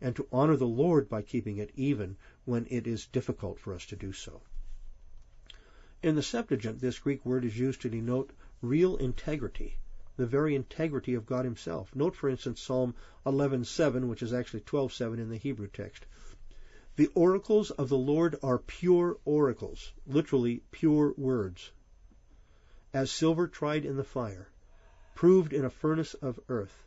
[0.00, 3.86] and to honor the Lord by keeping it even when it is difficult for us
[3.86, 4.42] to do so.
[6.02, 9.78] In the Septuagint, this Greek word is used to denote real integrity
[10.16, 11.94] the very integrity of God himself.
[11.94, 12.94] Note, for instance, Psalm
[13.26, 16.06] 11:7, which is actually 12:7 in the Hebrew text.
[16.96, 21.72] The oracles of the Lord are pure oracles, literally pure words.
[22.92, 24.48] As silver tried in the fire,
[25.16, 26.86] proved in a furnace of earth,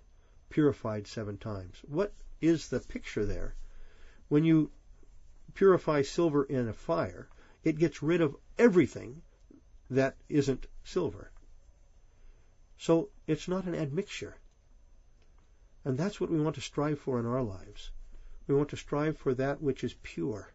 [0.49, 1.81] purified seven times.
[1.85, 3.55] What is the picture there?
[4.29, 4.71] When you
[5.53, 7.27] purify silver in a fire,
[7.65, 9.21] it gets rid of everything
[9.89, 11.31] that isn't silver.
[12.77, 14.37] So it's not an admixture.
[15.83, 17.91] And that's what we want to strive for in our lives.
[18.47, 20.51] We want to strive for that which is pure,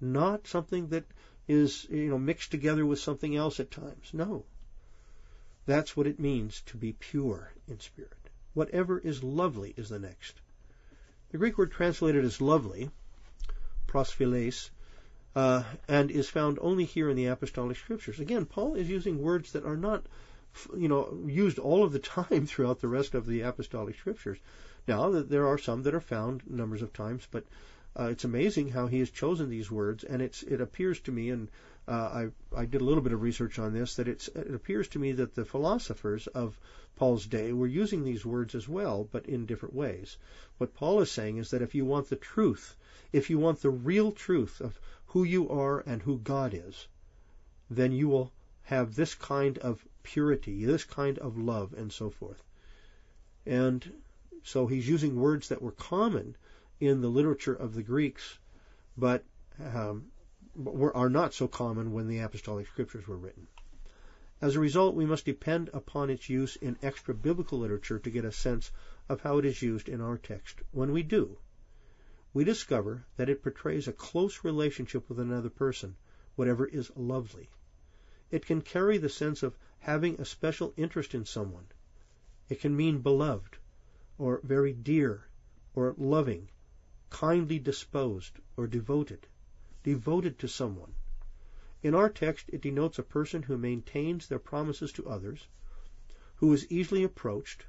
[0.00, 1.04] not something that
[1.48, 4.10] is, you know, mixed together with something else at times.
[4.12, 4.44] No.
[5.66, 8.30] That's what it means to be pure in spirit.
[8.54, 10.40] Whatever is lovely is the next.
[11.30, 12.90] The Greek word translated as lovely,
[13.86, 14.70] prosphiles,
[15.36, 18.18] uh, and is found only here in the apostolic scriptures.
[18.18, 20.04] Again, Paul is using words that are not
[20.76, 24.38] you know, used all of the time throughout the rest of the apostolic scriptures.
[24.86, 27.44] Now, there are some that are found numbers of times, but
[27.98, 31.30] uh, it's amazing how he has chosen these words, and it's it appears to me,
[31.30, 31.48] and
[31.88, 34.88] uh, I, I did a little bit of research on this, that it's it appears
[34.88, 36.58] to me that the philosophers of
[36.96, 40.16] Paul's day were using these words as well, but in different ways.
[40.58, 42.76] What Paul is saying is that if you want the truth,
[43.12, 46.86] if you want the real truth of who you are and who God is,
[47.68, 52.42] then you will have this kind of purity, this kind of love, and so forth.
[53.44, 53.92] And
[54.42, 56.36] so he's using words that were common
[56.80, 58.38] in the literature of the Greeks,
[58.96, 59.24] but
[59.62, 60.06] um,
[60.56, 63.46] were, are not so common when the apostolic scriptures were written.
[64.40, 68.24] As a result, we must depend upon its use in extra biblical literature to get
[68.24, 68.70] a sense
[69.08, 70.62] of how it is used in our text.
[70.72, 71.38] When we do,
[72.32, 75.96] we discover that it portrays a close relationship with another person,
[76.36, 77.50] whatever is lovely.
[78.30, 81.66] It can carry the sense of having a special interest in someone.
[82.48, 83.58] It can mean beloved,
[84.20, 85.24] or very dear,
[85.74, 86.46] or loving,
[87.08, 89.26] kindly disposed, or devoted,
[89.82, 90.92] devoted to someone.
[91.82, 95.48] In our text, it denotes a person who maintains their promises to others,
[96.34, 97.64] who is easily approached,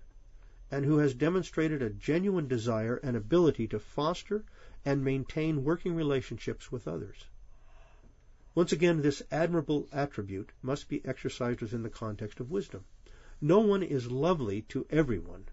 [0.69, 4.43] and who has demonstrated a genuine desire and ability to foster
[4.83, 7.27] and maintain working relationships with others.
[8.55, 12.83] Once again, this admirable attribute must be exercised within the context of wisdom.
[13.39, 15.45] No one is lovely to everyone,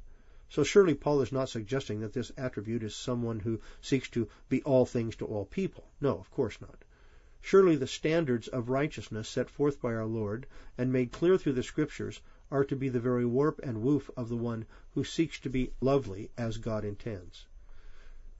[0.51, 4.63] so surely Paul is not suggesting that this attribute is someone who seeks to be
[4.63, 5.85] all things to all people.
[6.01, 6.85] No, of course not.
[7.41, 11.63] Surely the standards of righteousness set forth by our Lord and made clear through the
[11.63, 15.51] Scriptures are to be the very warp and woof of the one who seeks to
[15.51, 17.47] be lovely as God intends.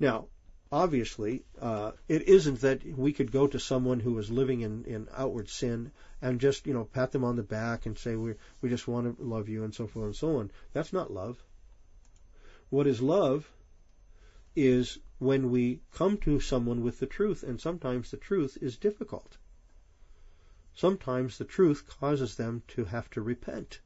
[0.01, 0.29] Now,
[0.73, 5.09] obviously, uh, it isn't that we could go to someone who is living in, in
[5.15, 5.93] outward sin
[6.23, 9.19] and just, you know, pat them on the back and say, we, we just want
[9.19, 10.51] to love you and so forth and so on.
[10.73, 11.43] That's not love.
[12.71, 13.51] What is love
[14.55, 19.39] is when we come to someone with the truth, and sometimes the truth is difficult.
[20.75, 23.81] Sometimes the truth causes them to have to repent.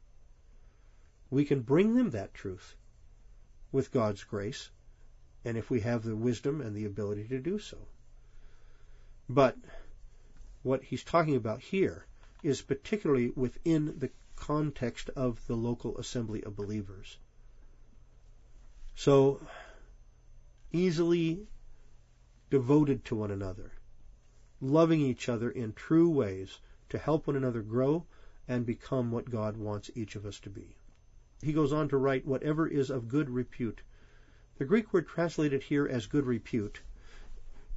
[1.29, 2.75] We can bring them that truth
[3.71, 4.69] with God's grace,
[5.45, 7.87] and if we have the wisdom and the ability to do so.
[9.29, 9.57] But
[10.61, 12.05] what he's talking about here
[12.43, 17.17] is particularly within the context of the local assembly of believers.
[18.95, 19.41] So
[20.71, 21.47] easily
[22.49, 23.71] devoted to one another,
[24.61, 28.05] loving each other in true ways to help one another grow
[28.47, 30.75] and become what God wants each of us to be.
[31.41, 33.81] He goes on to write, whatever is of good repute.
[34.57, 36.81] The Greek word translated here as good repute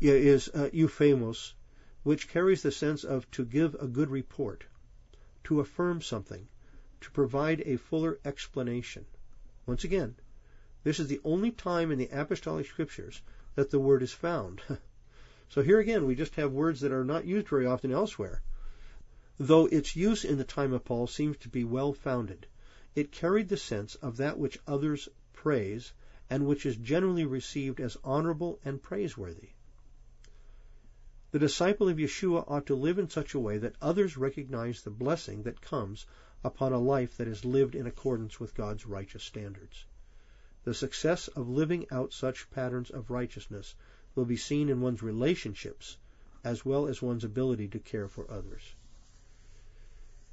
[0.01, 1.55] is uh, euphemos,
[2.03, 4.65] which carries the sense of to give a good report,
[5.45, 6.47] to affirm something,
[7.01, 9.07] to provide a fuller explanation.
[9.65, 10.15] Once again,
[10.87, 13.21] this is the only time in the apostolic scriptures
[13.57, 14.63] that the word is found.
[15.49, 18.41] so here again, we just have words that are not used very often elsewhere.
[19.37, 22.47] Though its use in the time of Paul seems to be well founded,
[22.95, 25.93] it carried the sense of that which others praise
[26.31, 29.49] and which is generally received as honorable and praiseworthy.
[31.33, 34.91] The disciple of Yeshua ought to live in such a way that others recognize the
[34.91, 36.07] blessing that comes
[36.45, 39.85] upon a life that is lived in accordance with God's righteous standards.
[40.67, 43.77] The success of living out such patterns of righteousness
[44.17, 45.97] will be seen in one's relationships
[46.43, 48.75] as well as one's ability to care for others.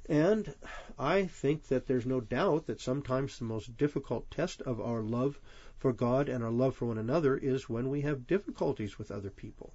[0.08, 0.52] And
[0.98, 5.38] I think that there's no doubt that sometimes the most difficult test of our love
[5.76, 9.30] for God and our love for one another is when we have difficulties with other
[9.30, 9.72] people.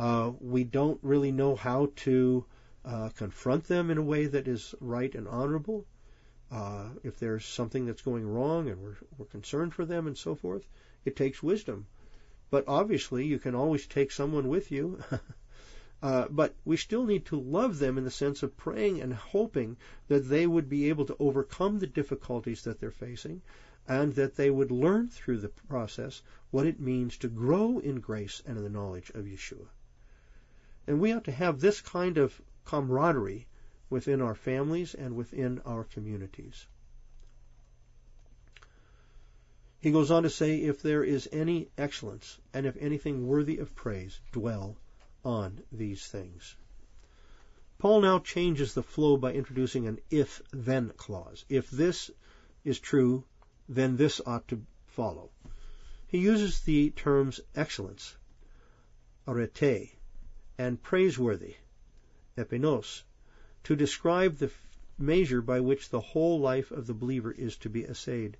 [0.00, 2.44] Uh, we don't really know how to
[2.84, 5.86] uh, confront them in a way that is right and honorable
[6.52, 10.34] uh, if there's something that's going wrong and we're, we're concerned for them and so
[10.34, 10.68] forth,
[11.02, 11.86] it takes wisdom.
[12.50, 15.02] But obviously, you can always take someone with you.
[16.02, 19.78] uh, but we still need to love them in the sense of praying and hoping
[20.08, 23.40] that they would be able to overcome the difficulties that they're facing
[23.88, 28.42] and that they would learn through the process what it means to grow in grace
[28.44, 29.68] and in the knowledge of Yeshua.
[30.86, 33.46] And we ought to have this kind of camaraderie
[33.92, 36.66] within our families and within our communities.
[39.80, 43.74] He goes on to say, if there is any excellence and if anything worthy of
[43.74, 44.78] praise, dwell
[45.24, 46.56] on these things.
[47.78, 51.44] Paul now changes the flow by introducing an if then clause.
[51.50, 52.10] If this
[52.64, 53.24] is true,
[53.68, 55.30] then this ought to follow.
[56.06, 58.16] He uses the terms excellence,
[59.28, 59.90] arete,
[60.56, 61.56] and praiseworthy,
[62.38, 63.02] epainos,
[63.64, 64.50] to describe the
[64.98, 68.36] measure by which the whole life of the believer is to be assayed.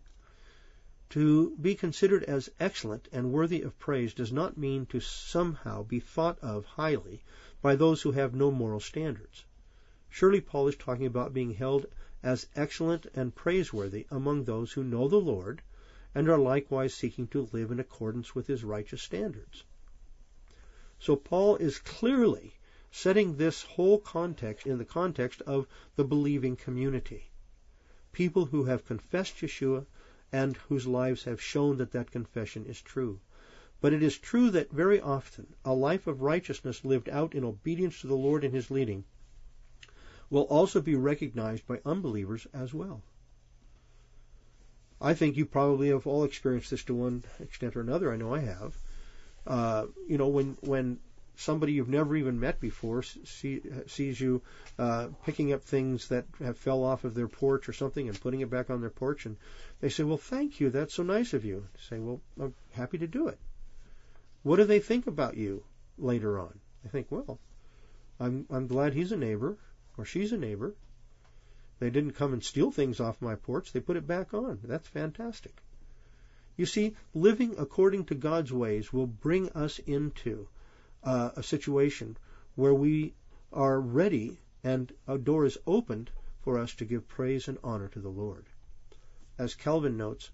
[1.10, 6.00] To be considered as excellent and worthy of praise does not mean to somehow be
[6.00, 7.22] thought of highly
[7.60, 9.44] by those who have no moral standards.
[10.08, 11.86] Surely Paul is talking about being held
[12.22, 15.62] as excellent and praiseworthy among those who know the Lord
[16.14, 19.64] and are likewise seeking to live in accordance with his righteous standards.
[20.98, 22.54] So Paul is clearly
[22.94, 25.66] setting this whole context in the context of
[25.96, 27.30] the believing community.
[28.12, 29.86] People who have confessed Yeshua
[30.30, 33.18] and whose lives have shown that that confession is true.
[33.80, 38.02] But it is true that very often a life of righteousness lived out in obedience
[38.02, 39.04] to the Lord and His leading
[40.28, 43.02] will also be recognized by unbelievers as well.
[45.00, 48.12] I think you probably have all experienced this to one extent or another.
[48.12, 48.78] I know I have.
[49.46, 51.00] Uh, you know, when when
[51.36, 54.42] somebody you've never even met before see, sees you
[54.78, 58.40] uh, picking up things that have fell off of their porch or something and putting
[58.40, 59.36] it back on their porch, and
[59.80, 60.70] they say, "Well, thank you.
[60.70, 63.38] That's so nice of you." Say, "Well, I'm happy to do it."
[64.42, 65.64] What do they think about you
[65.98, 66.60] later on?
[66.82, 67.38] They think, "Well,
[68.20, 69.56] I'm I'm glad he's a neighbor
[69.96, 70.74] or she's a neighbor.
[71.78, 73.72] They didn't come and steal things off my porch.
[73.72, 74.60] They put it back on.
[74.64, 75.62] That's fantastic."
[76.56, 80.48] You see, living according to God's ways will bring us into
[81.04, 82.16] uh, a situation
[82.54, 83.14] where we
[83.52, 87.98] are ready and a door is opened for us to give praise and honor to
[87.98, 88.46] the Lord.
[89.38, 90.30] As Calvin notes,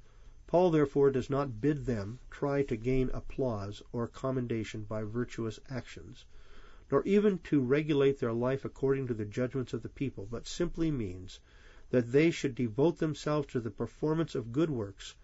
[0.47, 6.25] Paul therefore does not bid them try to gain applause or commendation by virtuous actions,
[6.91, 10.91] nor even to regulate their life according to the judgments of the people, but simply
[10.91, 11.41] means
[11.91, 15.15] that they should devote themselves to the performance of good works,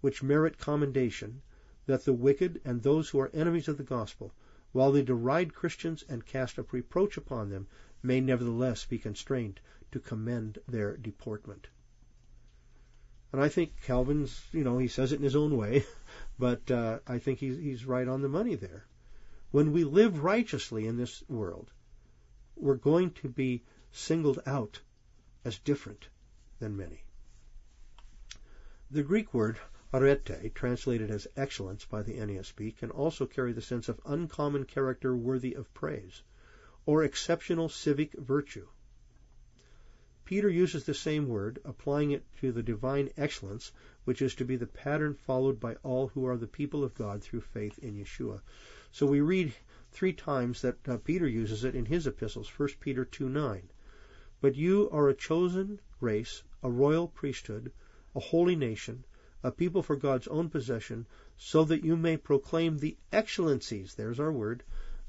[0.00, 1.42] which merit commendation,
[1.86, 4.32] that the wicked and those who are enemies of the gospel
[4.72, 7.66] while they deride Christians and cast a reproach upon them,
[8.02, 9.60] may nevertheless be constrained
[9.92, 11.68] to commend their deportment.
[13.32, 15.84] And I think Calvin's, you know, he says it in his own way,
[16.38, 18.86] but uh, I think he's, he's right on the money there.
[19.50, 21.70] When we live righteously in this world,
[22.56, 23.62] we're going to be
[23.92, 24.80] singled out
[25.44, 26.08] as different
[26.58, 27.04] than many.
[28.90, 29.58] The Greek word
[29.92, 35.16] Arete, translated as excellence by the NASB, can also carry the sense of uncommon character
[35.16, 36.22] worthy of praise,
[36.86, 38.68] or exceptional civic virtue.
[40.24, 43.72] Peter uses the same word, applying it to the divine excellence,
[44.04, 47.20] which is to be the pattern followed by all who are the people of God
[47.20, 48.40] through faith in Yeshua.
[48.92, 49.52] So we read
[49.90, 53.68] three times that uh, Peter uses it in his epistles, 1 Peter 2 9.
[54.40, 57.72] But you are a chosen race, a royal priesthood,
[58.14, 59.02] a holy nation,
[59.42, 64.32] a people for God's own possession, so that you may proclaim the excellencies, there's our
[64.32, 64.62] word,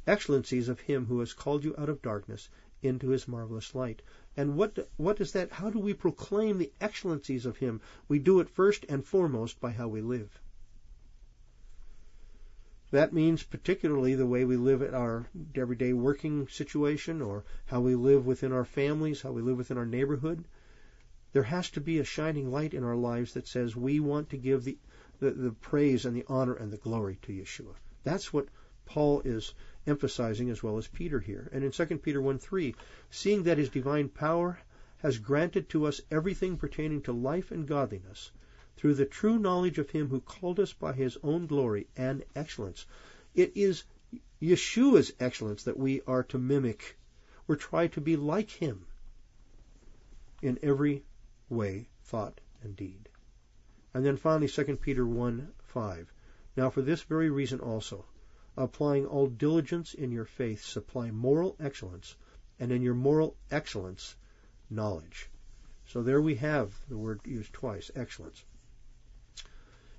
[0.07, 2.49] excellencies of him who has called you out of darkness
[2.81, 4.01] into his marvelous light.
[4.35, 5.51] And what what is that?
[5.51, 7.81] How do we proclaim the excellencies of him?
[8.07, 10.39] We do it first and foremost by how we live.
[12.91, 17.95] That means particularly the way we live at our everyday working situation or how we
[17.95, 20.43] live within our families, how we live within our neighborhood.
[21.33, 24.37] There has to be a shining light in our lives that says we want to
[24.37, 24.77] give the,
[25.19, 27.75] the, the praise and the honor and the glory to Yeshua.
[28.03, 28.49] That's what
[28.85, 29.53] Paul is
[29.87, 31.49] emphasizing as well as Peter here.
[31.53, 32.75] And in 2 Peter 1 3,
[33.09, 34.59] seeing that his divine power
[34.97, 38.31] has granted to us everything pertaining to life and godliness
[38.75, 42.85] through the true knowledge of him who called us by his own glory and excellence.
[43.33, 43.83] It is
[44.41, 46.97] Yeshua's excellence that we are to mimic.
[47.47, 48.85] We're trying to be like him
[50.41, 51.03] in every
[51.51, 53.09] way, thought, and deed.
[53.93, 56.13] And then finally, 2 Peter 1 5.
[56.55, 58.05] Now, for this very reason also,
[58.57, 62.15] applying all diligence in your faith, supply moral excellence,
[62.59, 64.15] and in your moral excellence,
[64.69, 65.29] knowledge.
[65.85, 68.43] So there we have the word used twice, excellence.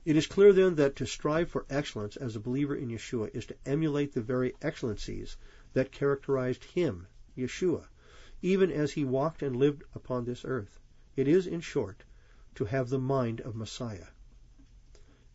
[0.04, 3.46] It is clear then that to strive for excellence as a believer in Yeshua is
[3.46, 5.36] to emulate the very excellencies
[5.74, 7.86] that characterized him, Yeshua,
[8.40, 10.80] even as he walked and lived upon this earth.
[11.14, 12.04] It is, in short,
[12.54, 14.06] to have the mind of Messiah.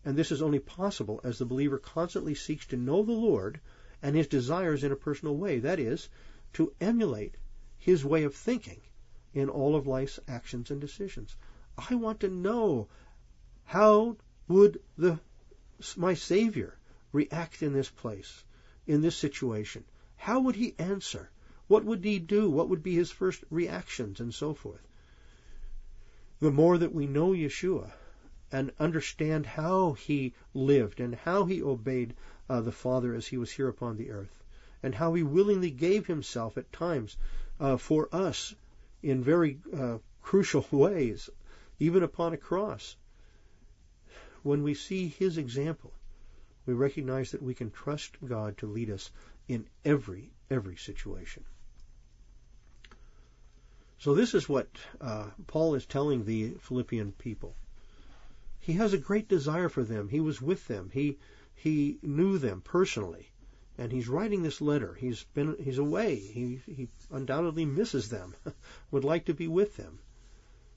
[0.04, 3.60] And this is only possible as the believer constantly seeks to know the Lord
[4.02, 5.60] and his desires in a personal way.
[5.60, 6.10] That is,
[6.54, 7.36] to emulate
[7.78, 8.82] his way of thinking
[9.34, 11.36] in all of life's actions and decisions.
[11.78, 12.88] I want to know
[13.66, 14.18] how
[14.48, 15.20] would the
[15.96, 16.78] my Savior
[17.12, 18.44] react in this place,
[18.88, 19.84] in this situation?
[20.16, 21.30] How would he answer?
[21.68, 22.50] What would he do?
[22.50, 24.88] What would be his first reactions and so forth?
[26.40, 27.92] The more that we know Yeshua
[28.52, 32.16] and understand how he lived and how he obeyed
[32.50, 34.44] uh, the Father as he was here upon the earth,
[34.84, 37.18] and how he willingly gave himself at times
[37.60, 38.56] uh, for us
[39.02, 41.30] in very uh, crucial ways,
[41.80, 42.96] even upon a cross.
[44.44, 45.92] When we see his example,
[46.66, 49.12] we recognize that we can trust God to lead us
[49.48, 51.44] in every, every situation.
[54.00, 54.70] So this is what
[55.02, 57.56] uh, Paul is telling the Philippian people.
[58.60, 60.10] He has a great desire for them.
[60.10, 60.92] He was with them.
[60.94, 61.18] He
[61.56, 63.32] he knew them personally,
[63.76, 64.94] and he's writing this letter.
[64.94, 66.16] He's been he's away.
[66.16, 68.36] He he undoubtedly misses them,
[68.92, 69.98] would like to be with them,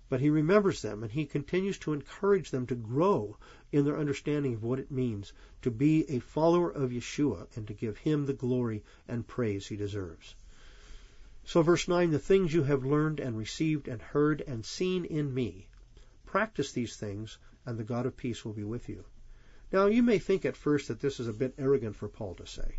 [0.08, 3.36] but he remembers them, and he continues to encourage them to grow
[3.70, 7.74] in their understanding of what it means to be a follower of Yeshua and to
[7.74, 10.36] give him the glory and praise he deserves.
[11.44, 15.32] So, verse 9, the things you have learned and received and heard and seen in
[15.32, 15.68] me,
[16.26, 19.04] practice these things, and the God of peace will be with you.
[19.72, 22.46] Now, you may think at first that this is a bit arrogant for Paul to
[22.46, 22.78] say.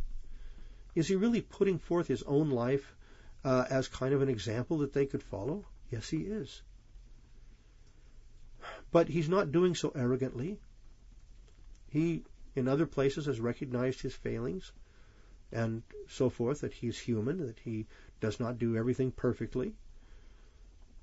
[0.94, 2.96] Is he really putting forth his own life
[3.44, 5.66] uh, as kind of an example that they could follow?
[5.90, 6.62] Yes, he is.
[8.92, 10.60] But he's not doing so arrogantly.
[11.90, 12.24] He,
[12.56, 14.72] in other places, has recognized his failings
[15.52, 17.88] and so forth, that he's human, that he
[18.22, 19.76] does not do everything perfectly.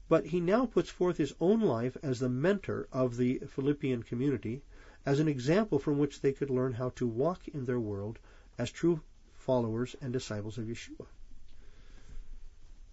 [0.08, 4.62] But he now puts forth his own life as the mentor of the Philippian community,
[5.04, 8.18] as an example from which they could learn how to walk in their world
[8.56, 9.02] as true
[9.34, 11.06] followers and disciples of Yeshua.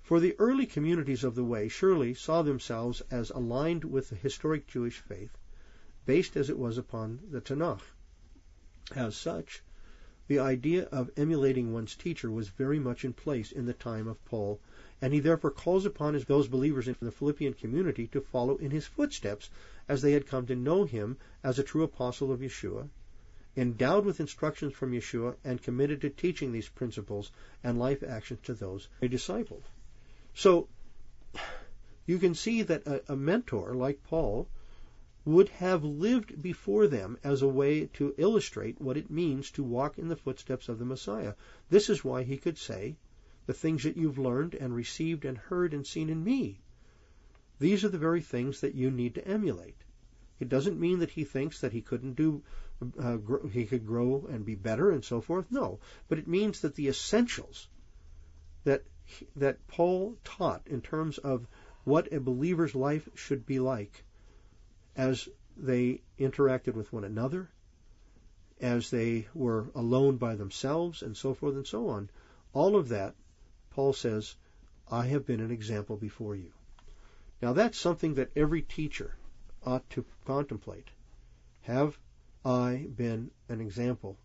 [0.02, 4.68] For the early communities of the Way surely saw themselves as aligned with the historic
[4.68, 5.38] Jewish faith,
[6.06, 7.82] based as it was upon the Tanakh.
[8.96, 9.64] As such,
[10.28, 14.24] the idea of emulating one's teacher was very much in place in the time of
[14.26, 14.60] Paul,
[15.02, 18.72] and he therefore calls upon his, those believers in the Philippian community to follow in
[18.72, 19.50] his footsteps
[19.88, 22.90] as they had come to know him as a true apostle of Yeshua,
[23.56, 27.32] endowed with instructions from Yeshua, and committed to teaching these principles
[27.64, 29.64] and life actions to those they discipled.
[30.34, 30.68] So
[32.08, 34.48] you can see that a, a mentor like Paul
[35.26, 39.98] would have lived before them as a way to illustrate what it means to walk
[39.98, 41.34] in the footsteps of the Messiah.
[41.68, 42.96] This is why he could say,
[43.48, 46.62] The things that you've learned and received and heard and seen in me.
[47.58, 49.84] These are the very things that you need to emulate.
[50.40, 52.44] It doesn't mean that he thinks that he couldn't do,
[53.00, 55.50] uh, grow, he could grow and be better and so forth.
[55.50, 57.68] No, but it means that the essentials
[58.64, 58.84] that
[59.36, 61.48] that Paul taught in terms of
[61.84, 64.05] what a believer's life should be like
[64.96, 65.28] as
[65.58, 67.50] they interacted with one another,
[68.62, 72.10] as they were alone by themselves, and so forth and so on.
[72.54, 73.16] All of that,
[73.70, 74.36] Paul says,
[74.90, 76.52] I have been an example before you.
[77.42, 79.18] Now that's something that every teacher
[79.66, 80.90] ought to contemplate.
[81.64, 81.98] Have
[82.46, 84.18] I been an example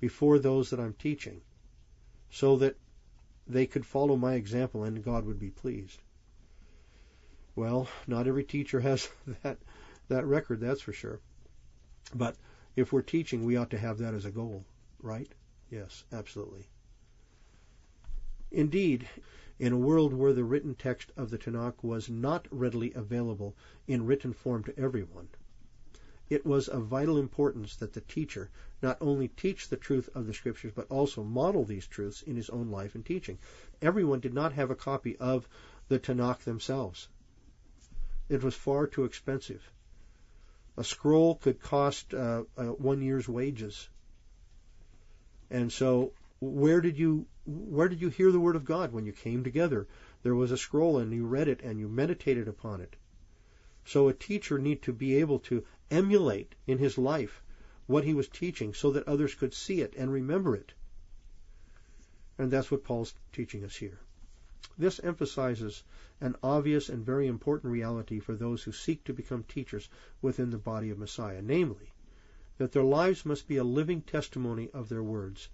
[0.00, 1.40] before those that I'm teaching
[2.30, 2.76] so that
[3.46, 6.00] they could follow my example and God would be pleased?
[7.56, 9.08] Well, not every teacher has
[9.42, 9.58] that
[10.08, 11.20] that record, that's for sure.
[12.14, 12.36] But
[12.76, 14.64] if we're teaching, we ought to have that as a goal,
[15.00, 15.30] right?
[15.70, 16.68] Yes, absolutely.
[18.50, 19.08] Indeed,
[19.58, 23.54] in a world where the written text of the Tanakh was not readily available
[23.86, 25.28] in written form to everyone,
[26.30, 28.50] it was of vital importance that the teacher
[28.82, 32.50] not only teach the truth of the scriptures, but also model these truths in his
[32.50, 33.38] own life and teaching.
[33.80, 35.48] Everyone did not have a copy of
[35.88, 37.08] the Tanakh themselves.
[38.28, 39.70] It was far too expensive.
[40.78, 43.88] A scroll could cost uh, uh, one year's wages.
[45.50, 49.12] And so, where did you where did you hear the word of God when you
[49.12, 49.88] came together?
[50.22, 52.94] There was a scroll, and you read it and you meditated upon it.
[53.86, 57.42] So, a teacher need to be able to emulate in his life
[57.88, 60.74] what he was teaching, so that others could see it and remember it.
[62.38, 63.98] And that's what Paul's teaching us here.
[64.80, 65.82] This emphasizes
[66.20, 69.88] an obvious and very important reality for those who seek to become teachers
[70.22, 71.92] within the body of Messiah, namely,
[72.58, 75.48] that their lives must be a living testimony of their words.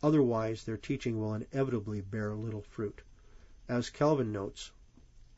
[0.00, 3.02] Otherwise, their teaching will inevitably bear little fruit.
[3.68, 4.70] As Calvin notes,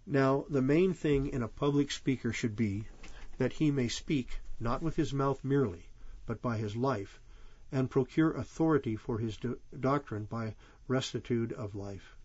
[0.05, 2.89] now the main thing in a public speaker should be
[3.39, 5.89] that he may speak not with his mouth merely,
[6.27, 7.23] but by his life,
[7.73, 10.55] and procure authority for his do- doctrine by
[10.89, 12.19] rectitude of life.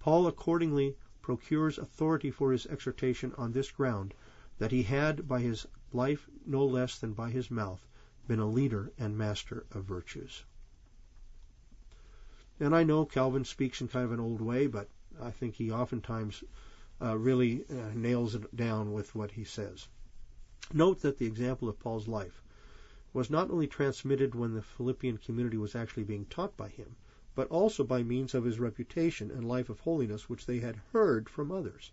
[0.00, 4.14] Paul accordingly procures authority for his exhortation on this ground,
[4.56, 7.86] that he had by his life no less than by his mouth
[8.26, 10.44] been a leader and master of virtues.
[12.58, 14.88] And I know Calvin speaks in kind of an old way, but
[15.20, 16.44] I think he oftentimes
[17.02, 19.88] uh, really uh, nails it down with what he says.
[20.72, 22.42] Note that the example of Paul's life
[23.12, 26.96] was not only transmitted when the Philippian community was actually being taught by him,
[27.34, 31.28] but also by means of his reputation and life of holiness which they had heard
[31.28, 31.92] from others.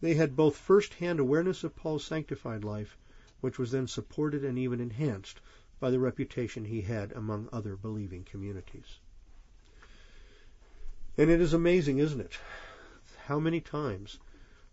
[0.00, 2.96] They had both first hand awareness of Paul's sanctified life,
[3.40, 5.40] which was then supported and even enhanced
[5.78, 8.98] by the reputation he had among other believing communities.
[11.18, 12.38] And it is amazing, isn't it?
[13.26, 14.18] How many times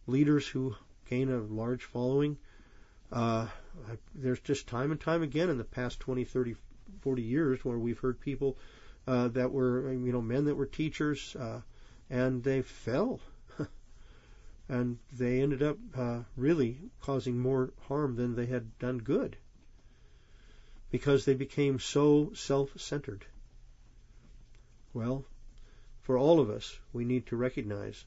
[0.08, 2.38] leaders who gain a large following,
[3.12, 3.48] uh,
[4.16, 6.56] there's just time and time again in the past 20, 30,
[7.02, 8.58] 40 years where we've heard people
[9.10, 11.62] uh, that were, you know, men that were teachers, uh,
[12.12, 13.20] and they fell.
[14.70, 19.36] and they ended up uh, really causing more harm than they had done good
[20.92, 23.26] because they became so self centered.
[24.94, 25.26] Well,
[26.02, 28.06] for all of us, we need to recognize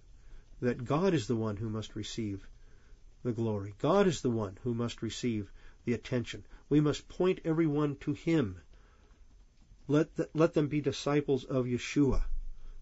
[0.61, 2.47] that God is the one who must receive
[3.25, 3.75] the glory.
[3.81, 5.51] God is the one who must receive
[5.85, 6.45] the attention.
[6.69, 8.61] We must point everyone to Him.
[9.89, 12.25] Let, the, let them be disciples of Yeshua.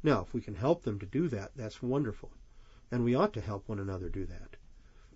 [0.02, 2.30] Now, if we can help them to do that, that's wonderful.
[2.90, 4.56] And we ought to help one another do that.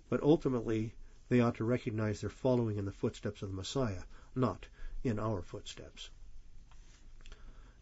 [0.09, 0.95] But ultimately,
[1.29, 4.03] they ought to recognize they're following in the footsteps of the Messiah,
[4.35, 4.67] not
[5.03, 6.09] in our footsteps.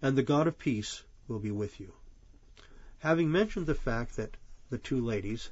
[0.01, 1.93] And the God of peace will be with you.
[2.99, 4.37] Having mentioned the fact that
[4.69, 5.51] the two ladies,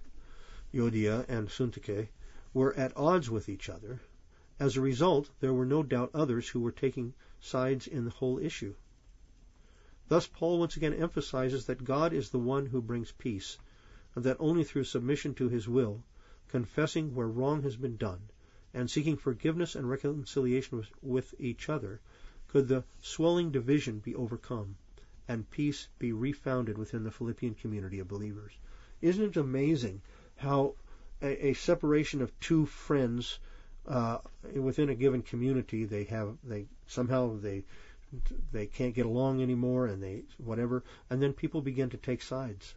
[0.74, 2.10] Euodia and Syntyche,
[2.54, 4.02] were at odds with each other,
[4.60, 8.39] as a result, there were no doubt others who were taking sides in the whole
[8.39, 8.74] issue.
[10.08, 13.58] Thus, Paul once again emphasizes that God is the one who brings peace,
[14.16, 16.04] and that only through submission to his will,
[16.48, 18.30] confessing where wrong has been done,
[18.74, 22.00] and seeking forgiveness and reconciliation with each other,
[22.48, 24.76] could the swelling division be overcome
[25.28, 28.52] and peace be refounded within the Philippian community of believers.
[29.02, 30.02] Isn't it amazing
[30.36, 30.76] how
[31.22, 33.39] a, a separation of two friends
[33.88, 34.18] uh,
[34.54, 37.64] within a given community they have they somehow they
[38.52, 42.76] they can't get along anymore and they whatever and then people begin to take sides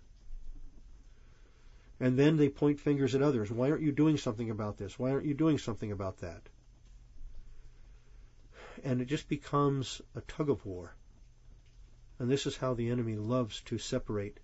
[2.01, 5.11] and then they point fingers at others why aren't you doing something about this why
[5.11, 6.43] aren't you doing something about that
[8.85, 10.95] and it just becomes a tug of war
[12.19, 14.39] and this is how the enemy loves to separate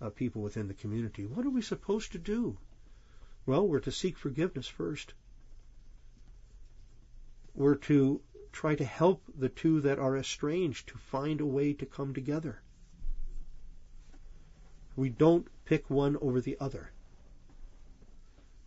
[0.00, 1.24] uh, people within the community.
[1.24, 2.58] What are we supposed to do?
[3.46, 5.14] Well, we're to seek forgiveness first.
[7.54, 8.20] We're to
[8.54, 12.62] try to help the two that are estranged to find a way to come together.
[14.94, 16.92] We don't pick one over the other.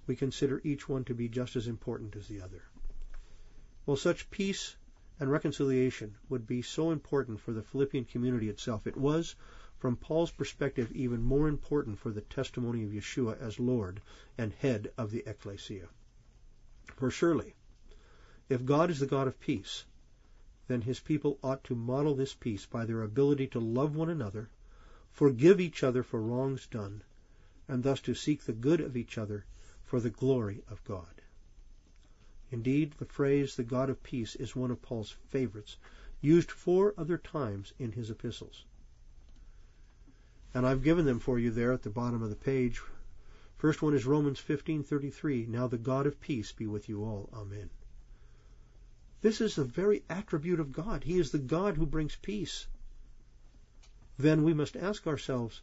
[0.06, 2.64] We consider each one to be just as important as the other.
[3.86, 4.76] Well, such peace
[5.22, 8.88] and reconciliation would be so important for the Philippian community itself.
[8.88, 9.36] It was,
[9.78, 14.02] from Paul's perspective, even more important for the testimony of Yeshua as Lord
[14.38, 15.88] and head of the ecclesia.
[16.98, 17.56] For surely,
[18.50, 19.86] if God is the God of peace,
[20.68, 24.50] then his people ought to model this peace by their ability to love one another,
[25.12, 27.04] forgive each other for wrongs done,
[27.68, 29.46] and thus to seek the good of each other
[29.84, 31.22] for the glory of God.
[32.50, 35.78] Indeed, the phrase the God of peace is one of Paul's favorites,
[36.22, 38.66] used four other times in his epistles.
[40.54, 42.82] And I've given them for you there at the bottom of the page.
[43.58, 47.30] First one is Romans 15:33, now the God of peace be with you all.
[47.34, 47.70] Amen.
[49.22, 51.04] This is the very attribute of God.
[51.04, 52.68] He is the God who brings peace.
[54.18, 55.62] Then we must ask ourselves,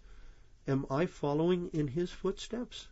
[0.67, 2.89] am I following in his footsteps?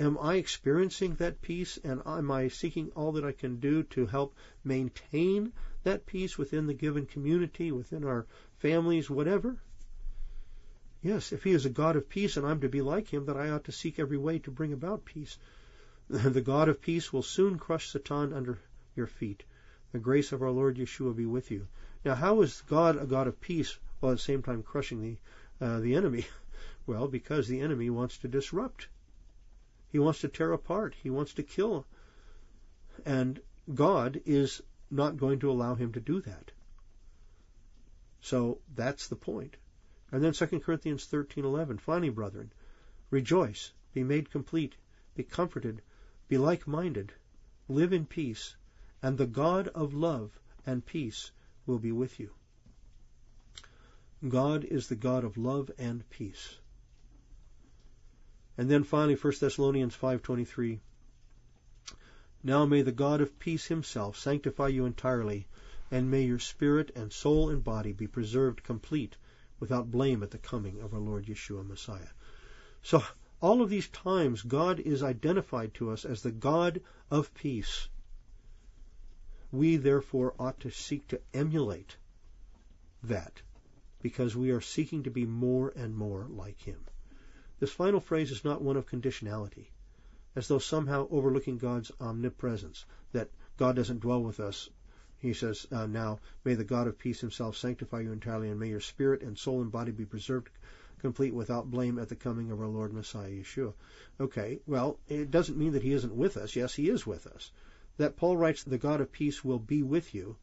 [0.00, 4.06] Am I experiencing that peace and am I seeking all that I can do to
[4.06, 5.52] help maintain
[5.82, 8.26] that peace within the given community, within our
[8.56, 9.58] families, whatever?
[11.02, 13.36] Yes, if He is a God of peace and I'm to be like Him, then
[13.36, 15.38] I ought to seek every way to bring about peace.
[16.08, 18.58] The God of peace will soon crush Satan under
[18.94, 19.44] your feet.
[19.92, 21.68] The grace of our Lord Yeshua be with you.
[22.04, 25.64] Now, how is God a God of peace while at the same time crushing the
[25.64, 26.26] uh, the enemy?
[26.86, 28.88] Well, because the enemy wants to disrupt
[29.90, 30.94] he wants to tear apart.
[30.94, 31.84] He wants to kill.
[33.04, 33.42] And
[33.74, 36.52] God is not going to allow him to do that.
[38.20, 39.56] So that's the point.
[40.12, 42.52] And then 2 Corinthians 13:11, finally, brethren,
[43.10, 44.76] rejoice, be made complete,
[45.16, 45.82] be comforted,
[46.28, 47.12] be like-minded,
[47.68, 48.54] live in peace,
[49.02, 51.30] and the God of love and peace
[51.66, 52.30] will be with you.
[54.28, 56.58] God is the God of love and peace.
[58.58, 60.80] And then finally 1 Thessalonians 5:23
[62.42, 65.46] Now may the God of peace himself sanctify you entirely
[65.90, 69.16] and may your spirit and soul and body be preserved complete
[69.58, 72.10] without blame at the coming of our Lord Yeshua Messiah.
[72.82, 73.02] So
[73.40, 77.88] all of these times God is identified to us as the God of peace.
[79.52, 81.96] We therefore ought to seek to emulate
[83.02, 83.42] that
[84.00, 86.80] because we are seeking to be more and more like him.
[87.58, 89.66] This final phrase is not one of conditionality,
[90.34, 94.70] as though somehow overlooking God's omnipresence, that God doesn't dwell with us,
[95.18, 98.68] He says, uh, Now may the God of peace himself sanctify you entirely, and may
[98.68, 100.48] your spirit and soul and body be preserved
[101.00, 103.72] complete without blame at the coming of our Lord Messiah Yeshua.
[104.20, 106.54] Okay, well, it doesn't mean that he isn't with us.
[106.56, 107.50] Yes, he is with us.
[108.00, 110.38] That Paul writes, the God of peace will be with you,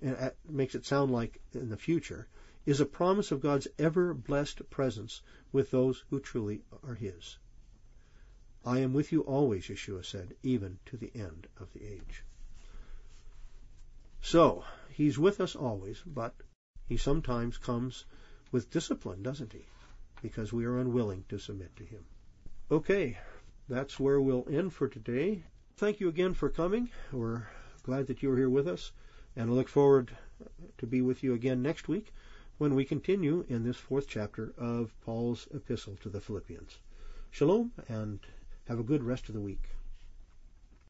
[0.00, 2.28] and it makes it sound like in the future,
[2.64, 7.36] is a promise of God's ever blessed presence with those who truly are his.
[8.64, 12.22] I am with you always, Yeshua said, even to the end of the age.
[14.20, 16.36] So, he's with us always, but
[16.86, 18.04] he sometimes comes
[18.52, 19.66] with discipline, doesn't he?
[20.22, 22.04] Because we are unwilling to submit to him.
[22.70, 23.18] Okay,
[23.68, 25.42] that's where we'll end for today.
[25.80, 26.90] Thank you again for coming.
[27.10, 27.44] We're
[27.84, 28.92] glad that you're here with us,
[29.34, 30.10] and I look forward
[30.76, 32.12] to be with you again next week
[32.58, 36.80] when we continue in this fourth chapter of Paul's epistle to the Philippians.
[37.30, 38.20] Shalom, and
[38.68, 39.70] have a good rest of the week.